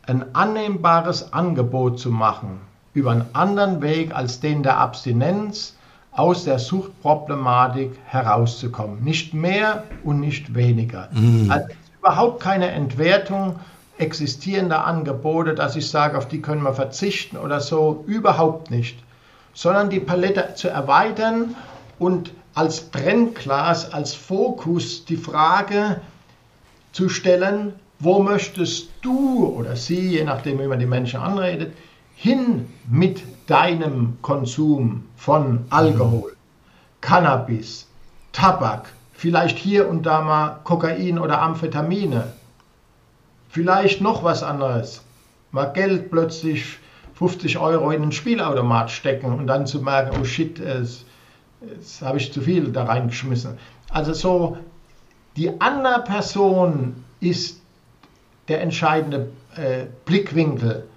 [0.05, 2.59] ein annehmbares Angebot zu machen,
[2.93, 5.77] über einen anderen Weg als den der Abstinenz
[6.12, 9.04] aus der Suchtproblematik herauszukommen.
[9.04, 11.10] Nicht mehr und nicht weniger.
[11.12, 11.50] Mhm.
[11.50, 11.67] Also
[12.00, 13.60] überhaupt keine Entwertung
[13.97, 18.97] existierender Angebote, dass ich sage, auf die können wir verzichten oder so, überhaupt nicht.
[19.53, 21.55] Sondern die Palette zu erweitern
[21.99, 26.01] und als Brennglas, als Fokus die Frage
[26.91, 31.74] zu stellen, wo möchtest du oder sie, je nachdem, wie man die Menschen anredet,
[32.22, 36.36] hin mit deinem Konsum von Alkohol,
[37.01, 37.88] Cannabis,
[38.32, 42.32] Tabak, vielleicht hier und da mal Kokain oder Amphetamine,
[43.49, 45.01] vielleicht noch was anderes,
[45.51, 46.78] mal Geld plötzlich
[47.15, 51.05] 50 Euro in einen Spielautomat stecken und dann zu merken, oh shit, jetzt
[52.03, 53.57] habe ich zu viel da reingeschmissen.
[53.89, 54.57] Also so,
[55.38, 57.59] die andere Person ist
[58.47, 60.88] der entscheidende äh, Blickwinkel.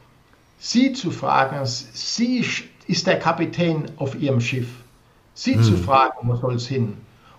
[0.58, 2.44] Sie zu fragen, sie
[2.86, 4.68] ist der Kapitän auf ihrem Schiff.
[5.34, 5.62] Sie hm.
[5.62, 6.96] zu fragen, wo soll es hin?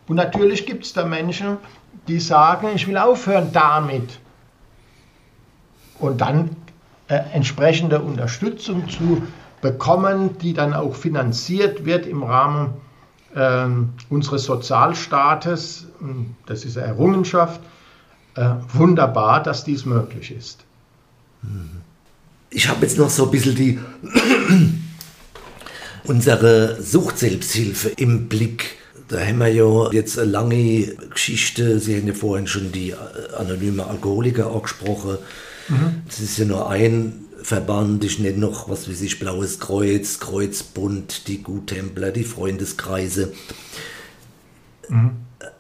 [0.07, 1.57] Und natürlich gibt es da Menschen,
[2.07, 4.19] die sagen, ich will aufhören damit.
[5.99, 6.55] Und dann
[7.07, 9.23] äh, entsprechende Unterstützung zu
[9.61, 12.73] bekommen, die dann auch finanziert wird im Rahmen
[13.33, 13.67] äh,
[14.09, 15.87] unseres Sozialstaates.
[16.45, 17.61] Das ist eine Errungenschaft.
[18.35, 20.65] Äh, wunderbar, dass dies möglich ist.
[22.55, 23.79] Ich habe jetzt noch so ein bisschen die
[26.05, 28.77] unsere Suchtselbsthilfe im Blick.
[29.09, 31.81] Da haben wir ja jetzt eine lange Geschichte.
[31.81, 32.93] Sie haben ja vorhin schon die
[33.37, 35.17] anonyme Alkoholiker angesprochen.
[35.67, 36.03] Mhm.
[36.07, 38.05] Das ist ja nur ein Verband.
[38.05, 43.33] Ich nenne noch, was weiß ich, Blaues Kreuz, Kreuzbund, die Guttempler, die Freundeskreise.
[44.87, 45.11] Mhm.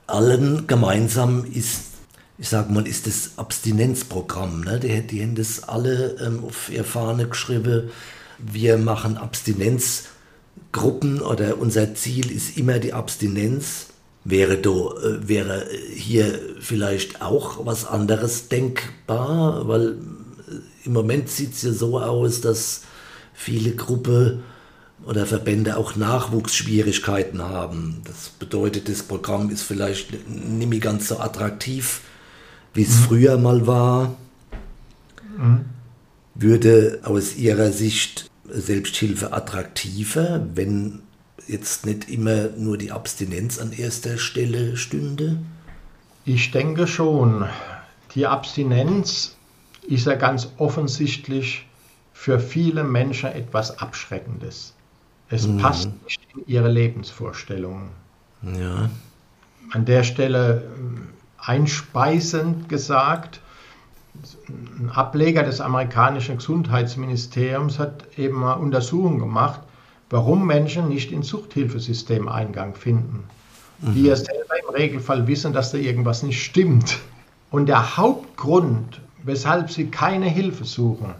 [0.07, 1.94] Allen gemeinsam ist,
[2.37, 4.61] ich sag mal, ist das Abstinenzprogramm.
[4.61, 4.79] Ne?
[4.79, 7.89] Die, die haben das alle ähm, auf ihr Fahne geschrieben.
[8.39, 10.15] Wir machen Abstinenzprogramm
[10.75, 13.87] Gruppen oder unser Ziel ist immer die Abstinenz.
[14.25, 19.95] Wäre, do, äh, wäre hier vielleicht auch was anderes denkbar, weil äh,
[20.85, 22.81] im Moment sieht es ja so aus, dass
[23.33, 24.43] viele Gruppen
[25.05, 28.01] oder Verbände auch Nachwuchsschwierigkeiten haben.
[28.05, 32.01] Das bedeutet, das Programm ist vielleicht nicht mehr ganz so attraktiv,
[32.75, 33.03] wie es mhm.
[33.03, 34.13] früher mal war.
[35.37, 35.65] Mhm.
[36.35, 41.01] Würde aus Ihrer Sicht Selbsthilfe attraktiver, wenn
[41.47, 45.39] jetzt nicht immer nur die Abstinenz an erster Stelle stünde?
[46.25, 47.45] Ich denke schon.
[48.13, 49.35] Die Abstinenz
[49.87, 51.65] ist ja ganz offensichtlich
[52.13, 54.73] für viele Menschen etwas Abschreckendes.
[55.29, 55.57] Es mhm.
[55.57, 57.89] passt nicht in ihre Lebensvorstellungen.
[58.59, 58.89] Ja.
[59.71, 60.63] An der Stelle
[61.45, 63.39] einspeisend gesagt,
[64.47, 69.59] ein Ableger des amerikanischen Gesundheitsministeriums hat eben mal Untersuchungen gemacht,
[70.09, 73.25] warum Menschen nicht ins Suchthilfesystem Eingang finden.
[73.81, 73.93] Mhm.
[73.93, 76.99] Die ja selber im Regelfall wissen, dass da irgendwas nicht stimmt.
[77.51, 81.13] Und der Hauptgrund, weshalb sie keine Hilfe suchen,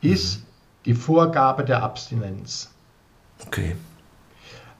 [0.00, 0.44] ist mhm.
[0.86, 2.70] die Vorgabe der Abstinenz.
[3.46, 3.76] Okay.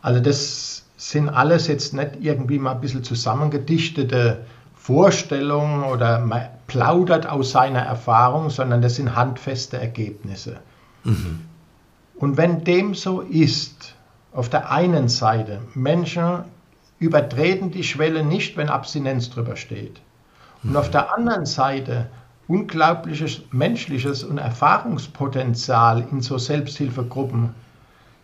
[0.03, 4.45] Also das sind alles jetzt nicht irgendwie mal ein bisschen zusammengedichtete
[4.83, 10.59] Vorstellungen oder plaudert aus seiner Erfahrung, sondern das sind handfeste Ergebnisse.
[11.05, 11.41] Mhm.
[12.17, 13.95] Und wenn dem so ist,
[14.33, 16.45] auf der einen Seite, Menschen
[16.99, 20.01] übertreten die Schwelle nicht, wenn Abstinenz drüber steht.
[20.63, 22.09] Und auf der anderen Seite
[22.49, 27.51] unglaubliches menschliches und Erfahrungspotenzial in so Selbsthilfegruppen,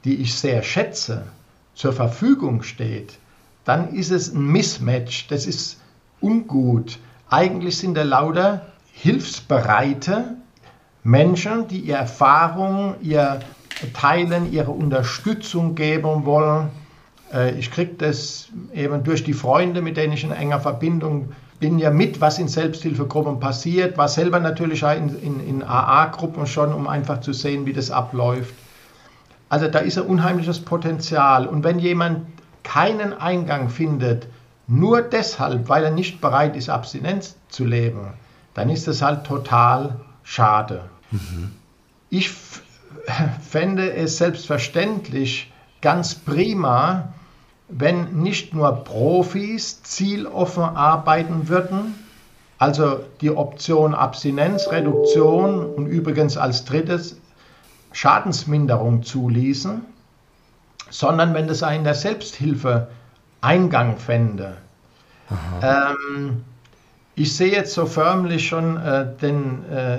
[0.04, 1.26] die ich sehr schätze,
[1.74, 3.18] zur Verfügung steht,
[3.64, 5.28] dann ist es ein Mismatch.
[5.28, 5.80] Das ist
[6.20, 6.98] ungut.
[7.28, 10.36] Eigentlich sind da lauter hilfsbereite
[11.02, 13.40] Menschen, die ihre Erfahrung, ihr
[13.92, 16.68] Teilen, ihre Unterstützung geben wollen.
[17.32, 21.78] Äh, ich kriege das eben durch die Freunde, mit denen ich in enger Verbindung bin,
[21.78, 26.72] ja mit, was in Selbsthilfegruppen passiert, war selber natürlich auch in, in, in AA-Gruppen schon,
[26.72, 28.54] um einfach zu sehen, wie das abläuft.
[29.48, 31.46] Also da ist ein unheimliches Potenzial.
[31.46, 32.26] Und wenn jemand
[32.62, 34.26] keinen Eingang findet
[34.66, 38.14] nur deshalb, weil er nicht bereit ist, Abstinenz zu leben,
[38.54, 40.82] dann ist das halt total schade.
[41.10, 41.52] Mhm.
[42.10, 42.30] Ich
[43.48, 47.12] fände es selbstverständlich ganz prima,
[47.68, 51.94] wenn nicht nur Profis zieloffen arbeiten würden,
[52.58, 57.20] also die Option Abstinenz, Reduktion und übrigens als drittes
[57.92, 59.82] Schadensminderung zuließen,
[60.90, 62.88] sondern wenn das in der Selbsthilfe
[63.47, 64.57] Eingang fände.
[65.62, 66.44] Ähm,
[67.14, 69.99] ich sehe jetzt so förmlich schon äh, den, äh,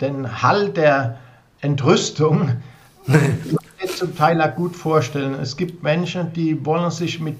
[0.00, 1.18] den Hall der
[1.60, 2.50] Entrüstung.
[3.06, 5.34] ich kann mir zum Teil auch gut vorstellen.
[5.40, 7.36] Es gibt Menschen, die wollen sich mit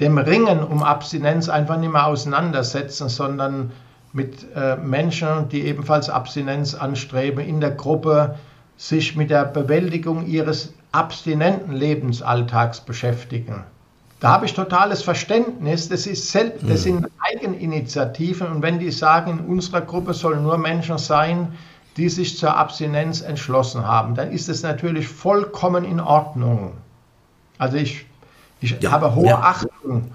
[0.00, 3.72] dem Ringen um Abstinenz einfach nicht mehr auseinandersetzen, sondern
[4.12, 8.34] mit äh, Menschen, die ebenfalls Abstinenz anstreben, in der Gruppe
[8.76, 13.64] sich mit der Bewältigung ihres abstinenten Lebensalltags beschäftigen.
[14.20, 15.88] Da habe ich totales Verständnis.
[15.88, 18.48] Das, ist selbst, das sind Eigeninitiativen.
[18.48, 21.52] Und wenn die sagen, in unserer Gruppe sollen nur Menschen sein,
[21.96, 26.72] die sich zur Abstinenz entschlossen haben, dann ist es natürlich vollkommen in Ordnung.
[27.58, 28.06] Also ich,
[28.60, 29.40] ich ja, habe hohe ja.
[29.40, 30.10] Achtung.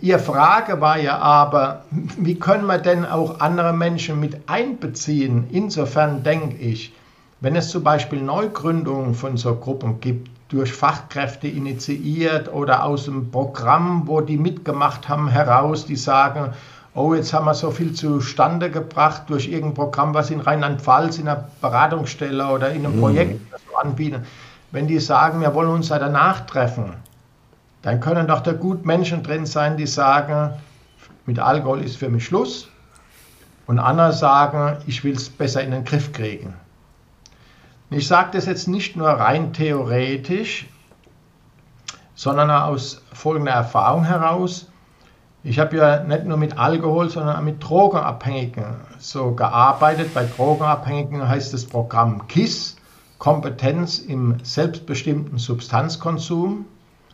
[0.00, 5.46] Ihre Frage war ja aber, wie können wir denn auch andere Menschen mit einbeziehen?
[5.50, 6.92] Insofern denke ich,
[7.40, 13.30] wenn es zum Beispiel Neugründungen von so Gruppen gibt, durch Fachkräfte initiiert oder aus dem
[13.30, 16.52] Programm, wo die mitgemacht haben, heraus, die sagen,
[16.94, 21.28] oh, jetzt haben wir so viel zustande gebracht durch irgendein Programm, was in Rheinland-Pfalz in
[21.28, 23.00] einer Beratungsstelle oder in einem mhm.
[23.00, 23.40] Projekt
[23.70, 24.26] so anbieten.
[24.72, 26.94] Wenn die sagen, wir wollen uns ja danach treffen,
[27.82, 30.50] dann können doch da gut Menschen drin sein, die sagen,
[31.26, 32.68] mit Alkohol ist für mich Schluss.
[33.66, 36.54] Und andere sagen, ich will es besser in den Griff kriegen.
[37.92, 40.68] Ich sage das jetzt nicht nur rein theoretisch,
[42.14, 44.68] sondern aus folgender Erfahrung heraus.
[45.42, 50.14] Ich habe ja nicht nur mit Alkohol, sondern auch mit Drogenabhängigen so gearbeitet.
[50.14, 52.76] Bei Drogenabhängigen heißt das Programm KISS,
[53.18, 56.66] Kompetenz im selbstbestimmten Substanzkonsum.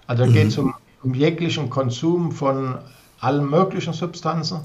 [0.07, 0.35] Also da mhm.
[0.35, 2.77] geht es um, um jeglichen Konsum von
[3.21, 4.61] allen möglichen Substanzen.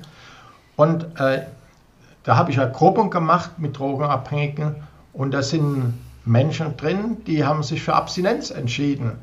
[0.76, 1.46] Und äh,
[2.24, 4.76] da habe ich eine Gruppe gemacht mit Drogenabhängigen
[5.14, 5.94] und da sind
[6.26, 9.14] Menschen drin, die haben sich für Abstinenz entschieden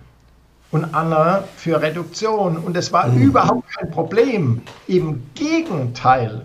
[0.70, 2.56] und andere für Reduktion.
[2.56, 3.22] Und es war mhm.
[3.22, 4.62] überhaupt kein Problem.
[4.86, 6.42] Im Gegenteil,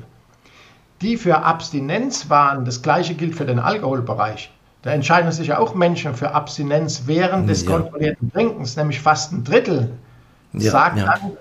[1.01, 4.51] die für Abstinenz waren, das gleiche gilt für den Alkoholbereich.
[4.83, 7.71] Da entscheiden sich ja auch Menschen für Abstinenz während des ja.
[7.71, 9.91] kontrollierten Trinkens, nämlich fast ein Drittel.
[10.51, 11.05] Ja, sagt ja.
[11.05, 11.31] dann,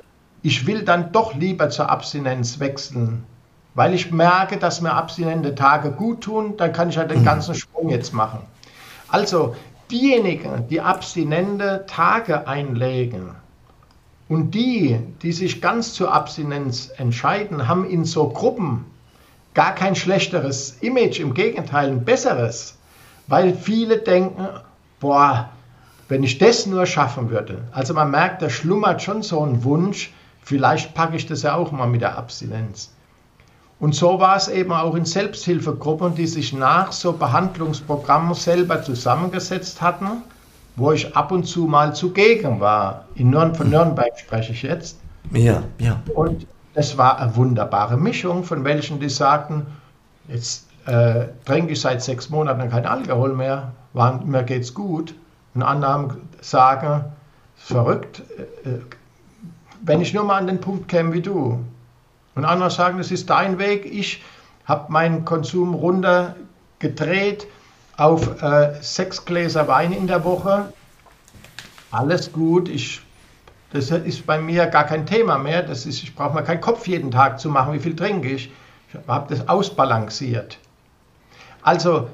[0.42, 3.24] ich will dann doch lieber zur Abstinenz wechseln,
[3.74, 7.24] weil ich merke, dass mir abstinente Tage gut tun, dann kann ich halt den mhm.
[7.24, 8.40] ganzen Sprung jetzt machen.
[9.08, 9.56] Also
[9.90, 13.30] diejenigen, die abstinente Tage einlegen
[14.28, 18.86] und die, die sich ganz zur Abstinenz entscheiden, haben in so Gruppen
[19.54, 22.78] gar kein schlechteres Image, im Gegenteil ein besseres,
[23.26, 24.48] weil viele denken,
[25.00, 25.50] boah,
[26.08, 27.62] wenn ich das nur schaffen würde.
[27.72, 30.12] Also man merkt, da schlummert schon so ein Wunsch,
[30.42, 32.92] vielleicht packe ich das ja auch mal mit der Abstinenz.
[33.82, 39.82] Und so war es eben auch in Selbsthilfegruppen, die sich nach so Behandlungsprogrammen selber zusammengesetzt
[39.82, 40.22] hatten,
[40.76, 43.06] wo ich ab und zu mal zugegen war.
[43.16, 45.00] In Nürn von Nürnberg spreche ich jetzt.
[45.32, 46.00] Ja, ja.
[46.14, 49.66] Und es war eine wunderbare Mischung von welchen, die sagten,
[50.28, 55.12] jetzt äh, trinke ich seit sechs Monaten kein Alkohol mehr, war, mir geht's gut.
[55.54, 57.06] Und andere sagen,
[57.56, 58.22] verrückt,
[58.64, 58.80] äh, äh,
[59.82, 61.58] wenn ich nur mal an den Punkt käme wie du,
[62.34, 63.84] und andere sagen, das ist dein Weg.
[63.86, 64.22] Ich
[64.64, 67.46] habe meinen Konsum runtergedreht
[67.96, 70.72] auf äh, sechs Gläser Wein in der Woche.
[71.90, 72.68] Alles gut.
[72.68, 73.02] Ich,
[73.72, 75.62] das ist bei mir gar kein Thema mehr.
[75.62, 78.50] Das ist, ich brauche mir keinen Kopf jeden Tag zu machen, wie viel trinke ich.
[78.88, 80.58] Ich habe das ausbalanciert.
[81.62, 82.08] Also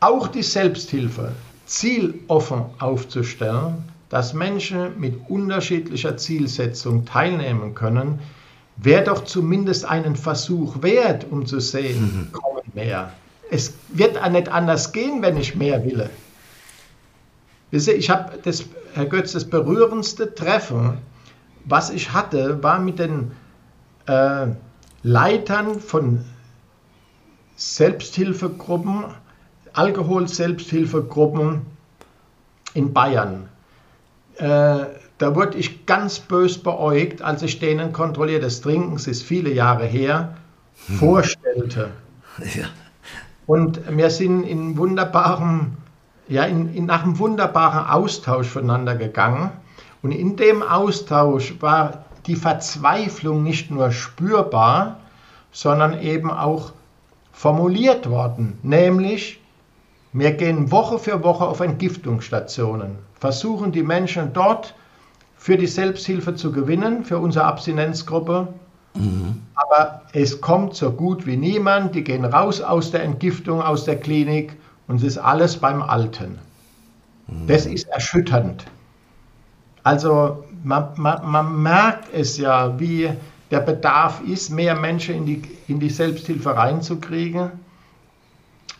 [0.00, 1.32] auch die Selbsthilfe
[1.66, 8.18] zieloffen aufzustellen, dass Menschen mit unterschiedlicher Zielsetzung teilnehmen können,
[8.76, 12.32] wäre doch zumindest einen Versuch wert, um zu sehen, mhm.
[12.32, 13.12] kommen mehr.
[13.50, 16.08] Es wird auch nicht anders gehen, wenn ich mehr will.
[17.70, 18.64] Ich habe das,
[18.94, 20.98] Herr Götz, das berührendste Treffen,
[21.64, 23.32] was ich hatte, war mit den
[24.06, 24.46] äh,
[25.02, 26.24] Leitern von
[27.56, 29.04] Selbsthilfegruppen,
[29.72, 31.62] Alkohol-Selbsthilfegruppen
[32.74, 33.48] in Bayern.
[34.36, 34.84] Äh,
[35.22, 39.86] da wurde ich ganz bös beäugt, als ich denen kontrolliertes Trinken, es ist viele Jahre
[39.86, 40.36] her,
[40.86, 40.96] hm.
[40.96, 41.90] vorstellte.
[42.54, 42.64] Ja.
[43.46, 45.72] Und wir sind in wunderbarem,
[46.28, 49.50] ja, in, in, nach einem wunderbaren Austausch voneinander gegangen.
[50.00, 54.96] Und in dem Austausch war die Verzweiflung nicht nur spürbar,
[55.50, 56.72] sondern eben auch
[57.32, 58.58] formuliert worden.
[58.62, 59.42] Nämlich,
[60.14, 64.74] wir gehen Woche für Woche auf Entgiftungsstationen, versuchen die Menschen dort
[65.42, 68.46] für die Selbsthilfe zu gewinnen, für unsere Abstinenzgruppe.
[68.94, 69.42] Mhm.
[69.56, 71.96] Aber es kommt so gut wie niemand.
[71.96, 76.38] Die gehen raus aus der Entgiftung, aus der Klinik und es ist alles beim Alten.
[77.26, 77.48] Mhm.
[77.48, 78.66] Das ist erschütternd.
[79.82, 83.10] Also man, man, man, merkt es ja, wie
[83.50, 87.50] der Bedarf ist, mehr Menschen in die, in die Selbsthilfe reinzukriegen,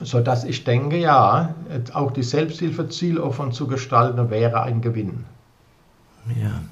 [0.01, 1.57] sodass ich denke, ja,
[1.93, 5.25] auch die Selbsthilfe zieloffen zu gestalten wäre ein Gewinn.
[6.41, 6.63] Ja.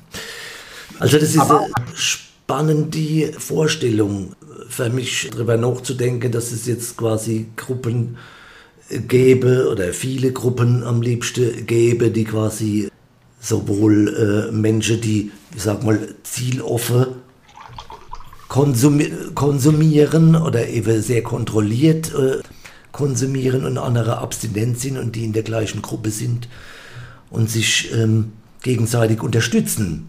[0.98, 4.34] Also das ist Aber, spannend, die Vorstellung
[4.68, 8.18] für mich darüber nachzudenken, dass es jetzt quasi Gruppen
[8.90, 12.90] gäbe oder viele Gruppen am liebsten gäbe, die quasi
[13.40, 17.06] sowohl äh, Menschen, die, ich sag mal, zieloffen
[18.48, 22.40] konsumi konsumieren oder eben sehr kontrolliert äh,
[22.90, 26.48] konsumieren und andere abstinent sind und die in der gleichen Gruppe sind
[27.30, 28.32] und sich ähm,
[28.62, 30.08] gegenseitig unterstützen.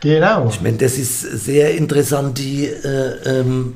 [0.00, 0.48] Genau.
[0.48, 3.74] Ich meine, das ist sehr interessant, die, äh, ähm,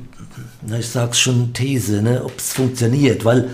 [0.79, 3.49] ich sag's schon, These, ne, ob es funktioniert, weil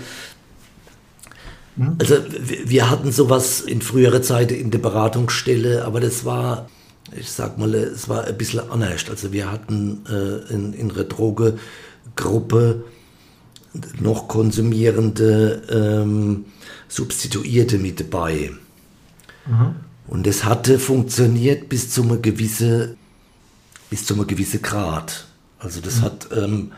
[1.76, 1.96] mhm.
[1.98, 2.16] also
[2.64, 6.68] wir hatten sowas in früherer Zeit in der Beratungsstelle, aber das war,
[7.16, 9.06] ich sag mal, es war ein bisschen anders.
[9.08, 12.84] Also wir hatten äh, in, in einer Drogegruppe
[14.00, 16.44] noch konsumierende ähm,
[16.88, 18.50] Substituierte mit dabei.
[19.46, 19.87] Mhm.
[20.08, 22.96] Und es hatte funktioniert bis zu einem gewissen,
[23.90, 25.26] bis zu einem gewissen Grad.
[25.58, 26.02] Also das mhm.
[26.02, 26.72] hat, ähm,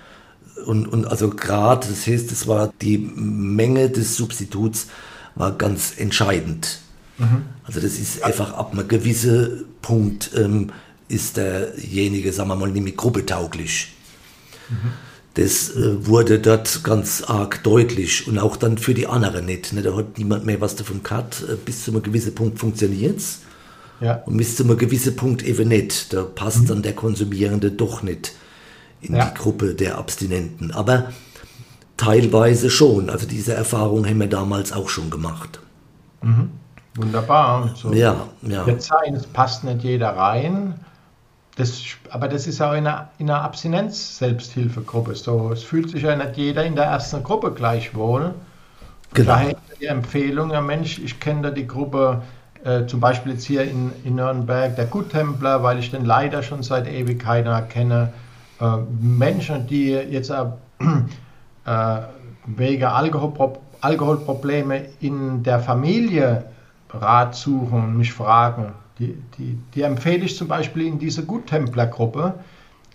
[0.66, 4.88] und, und also Grad, das heißt, es war die Menge des Substituts
[5.36, 6.80] war ganz entscheidend.
[7.18, 7.44] Mhm.
[7.64, 10.72] Also das ist einfach ab einem gewissen Punkt ähm,
[11.08, 13.92] ist derjenige, sagen wir mal, nicht mehr gruppetauglich.
[14.68, 14.92] Mhm.
[15.34, 19.72] Das äh, wurde dort ganz arg deutlich und auch dann für die anderen nicht.
[19.72, 19.82] Ne?
[19.82, 21.44] Da hat niemand mehr was davon gehabt.
[21.48, 23.40] Äh, bis zu einem gewissen Punkt funktioniert es.
[24.00, 24.22] Ja.
[24.26, 26.12] Und bis zu einem gewissen Punkt eben nicht.
[26.12, 26.66] Da passt mhm.
[26.66, 28.32] dann der Konsumierende doch nicht
[29.00, 29.26] in ja.
[29.26, 30.72] die Gruppe der Abstinenten.
[30.72, 31.12] Aber
[31.96, 33.08] teilweise schon.
[33.08, 35.60] Also diese Erfahrung haben wir damals auch schon gemacht.
[36.22, 36.50] Mhm.
[36.96, 37.70] Wunderbar.
[37.76, 38.66] So ja, ja.
[38.66, 40.74] Jetzt sein, es passt nicht jeder rein.
[41.56, 45.52] Das, aber das ist auch in einer, in einer Abstinenz-Selbsthilfegruppe so.
[45.52, 48.34] Es fühlt sich ja nicht jeder in der ersten Gruppe gleich wohl.
[49.14, 49.32] Genau.
[49.32, 52.22] Daher die Empfehlung, ja Mensch, ich kenne da die Gruppe,
[52.64, 56.62] äh, zum Beispiel jetzt hier in, in Nürnberg, der Guttempler, weil ich den leider schon
[56.62, 58.12] seit Ewigkeiten kenne.
[58.60, 60.44] Äh, Menschen, die jetzt äh,
[62.46, 66.44] wegen Alkoholpro Alkoholprobleme in der Familie
[66.90, 72.34] Rat suchen und mich fragen, die, die, die empfehle ich zum Beispiel in diese Guttemplergruppe,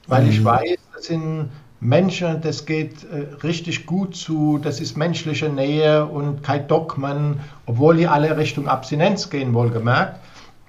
[0.07, 0.29] weil mhm.
[0.29, 1.49] ich weiß, das sind
[1.79, 7.97] Menschen, das geht äh, richtig gut zu, das ist menschliche Nähe und kein Dogmen, obwohl
[7.97, 10.19] die alle Richtung Abstinenz gehen, wohlgemerkt.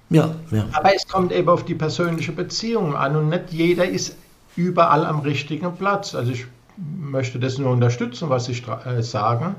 [0.09, 0.65] Ja, ja.
[0.73, 4.17] Aber es kommt eben auf die persönliche Beziehung an und nicht jeder ist
[4.57, 6.15] überall am richtigen Platz.
[6.15, 9.55] Also ich möchte das nur unterstützen, was ich äh, sage.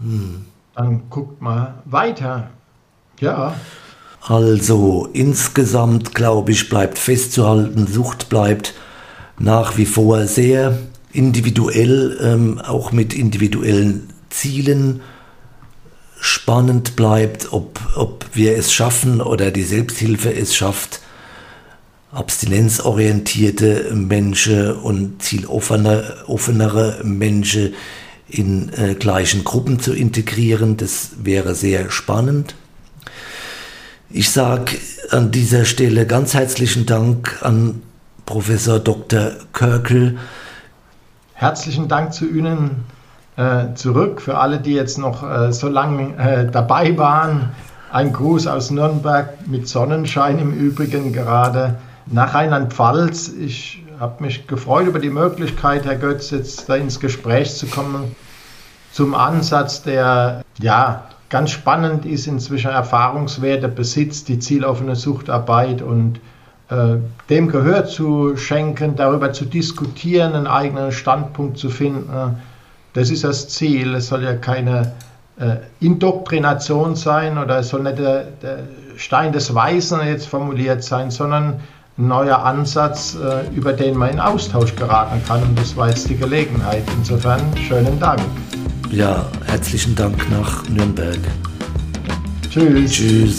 [0.00, 0.44] Hm.
[0.74, 2.50] Dann guckt mal weiter.
[3.20, 3.54] Ja.
[4.20, 8.74] Also insgesamt, glaube ich, bleibt festzuhalten, Sucht bleibt
[9.38, 10.78] nach wie vor sehr
[11.12, 15.00] individuell, ähm, auch mit individuellen Zielen
[16.20, 21.00] spannend bleibt, ob, ob wir es schaffen oder die Selbsthilfe es schafft,
[22.12, 27.74] abstinenzorientierte Menschen und zieloffenere Menschen
[28.28, 30.76] in äh, gleichen Gruppen zu integrieren.
[30.76, 32.54] Das wäre sehr spannend.
[34.12, 34.76] Ich sage
[35.12, 37.80] an dieser Stelle ganz herzlichen Dank an
[38.26, 39.30] Professor Dr.
[39.52, 40.18] Körkel.
[41.34, 42.84] Herzlichen Dank zu Ihnen
[43.36, 47.50] äh, zurück für alle, die jetzt noch äh, so lange äh, dabei waren.
[47.92, 53.28] Ein Gruß aus Nürnberg mit Sonnenschein im Übrigen gerade nach Rheinland-Pfalz.
[53.28, 58.16] Ich habe mich gefreut über die Möglichkeit, Herr Götz, jetzt da ins Gespräch zu kommen
[58.90, 66.20] zum Ansatz, der ja ganz spannend ist, inzwischen Erfahrungswerte besitzt, die zieloffene Suchtarbeit und
[66.68, 66.96] äh,
[67.30, 72.36] dem Gehör zu schenken, darüber zu diskutieren, einen eigenen Standpunkt zu finden.
[72.92, 73.94] Das ist das Ziel.
[73.94, 74.92] Es soll ja keine
[75.38, 78.58] äh, Indoktrination sein oder es soll nicht der, der
[78.96, 81.60] Stein des Weisen jetzt formuliert sein, sondern
[81.96, 85.42] ein neuer Ansatz, äh, über den man in Austausch geraten kann.
[85.42, 86.82] Und das war jetzt die Gelegenheit.
[86.98, 88.20] Insofern schönen Dank.
[88.92, 91.18] Ja, herzlichen Dank nach Nürnberg.
[92.50, 92.90] Tschüss.
[92.90, 93.38] Tschüss.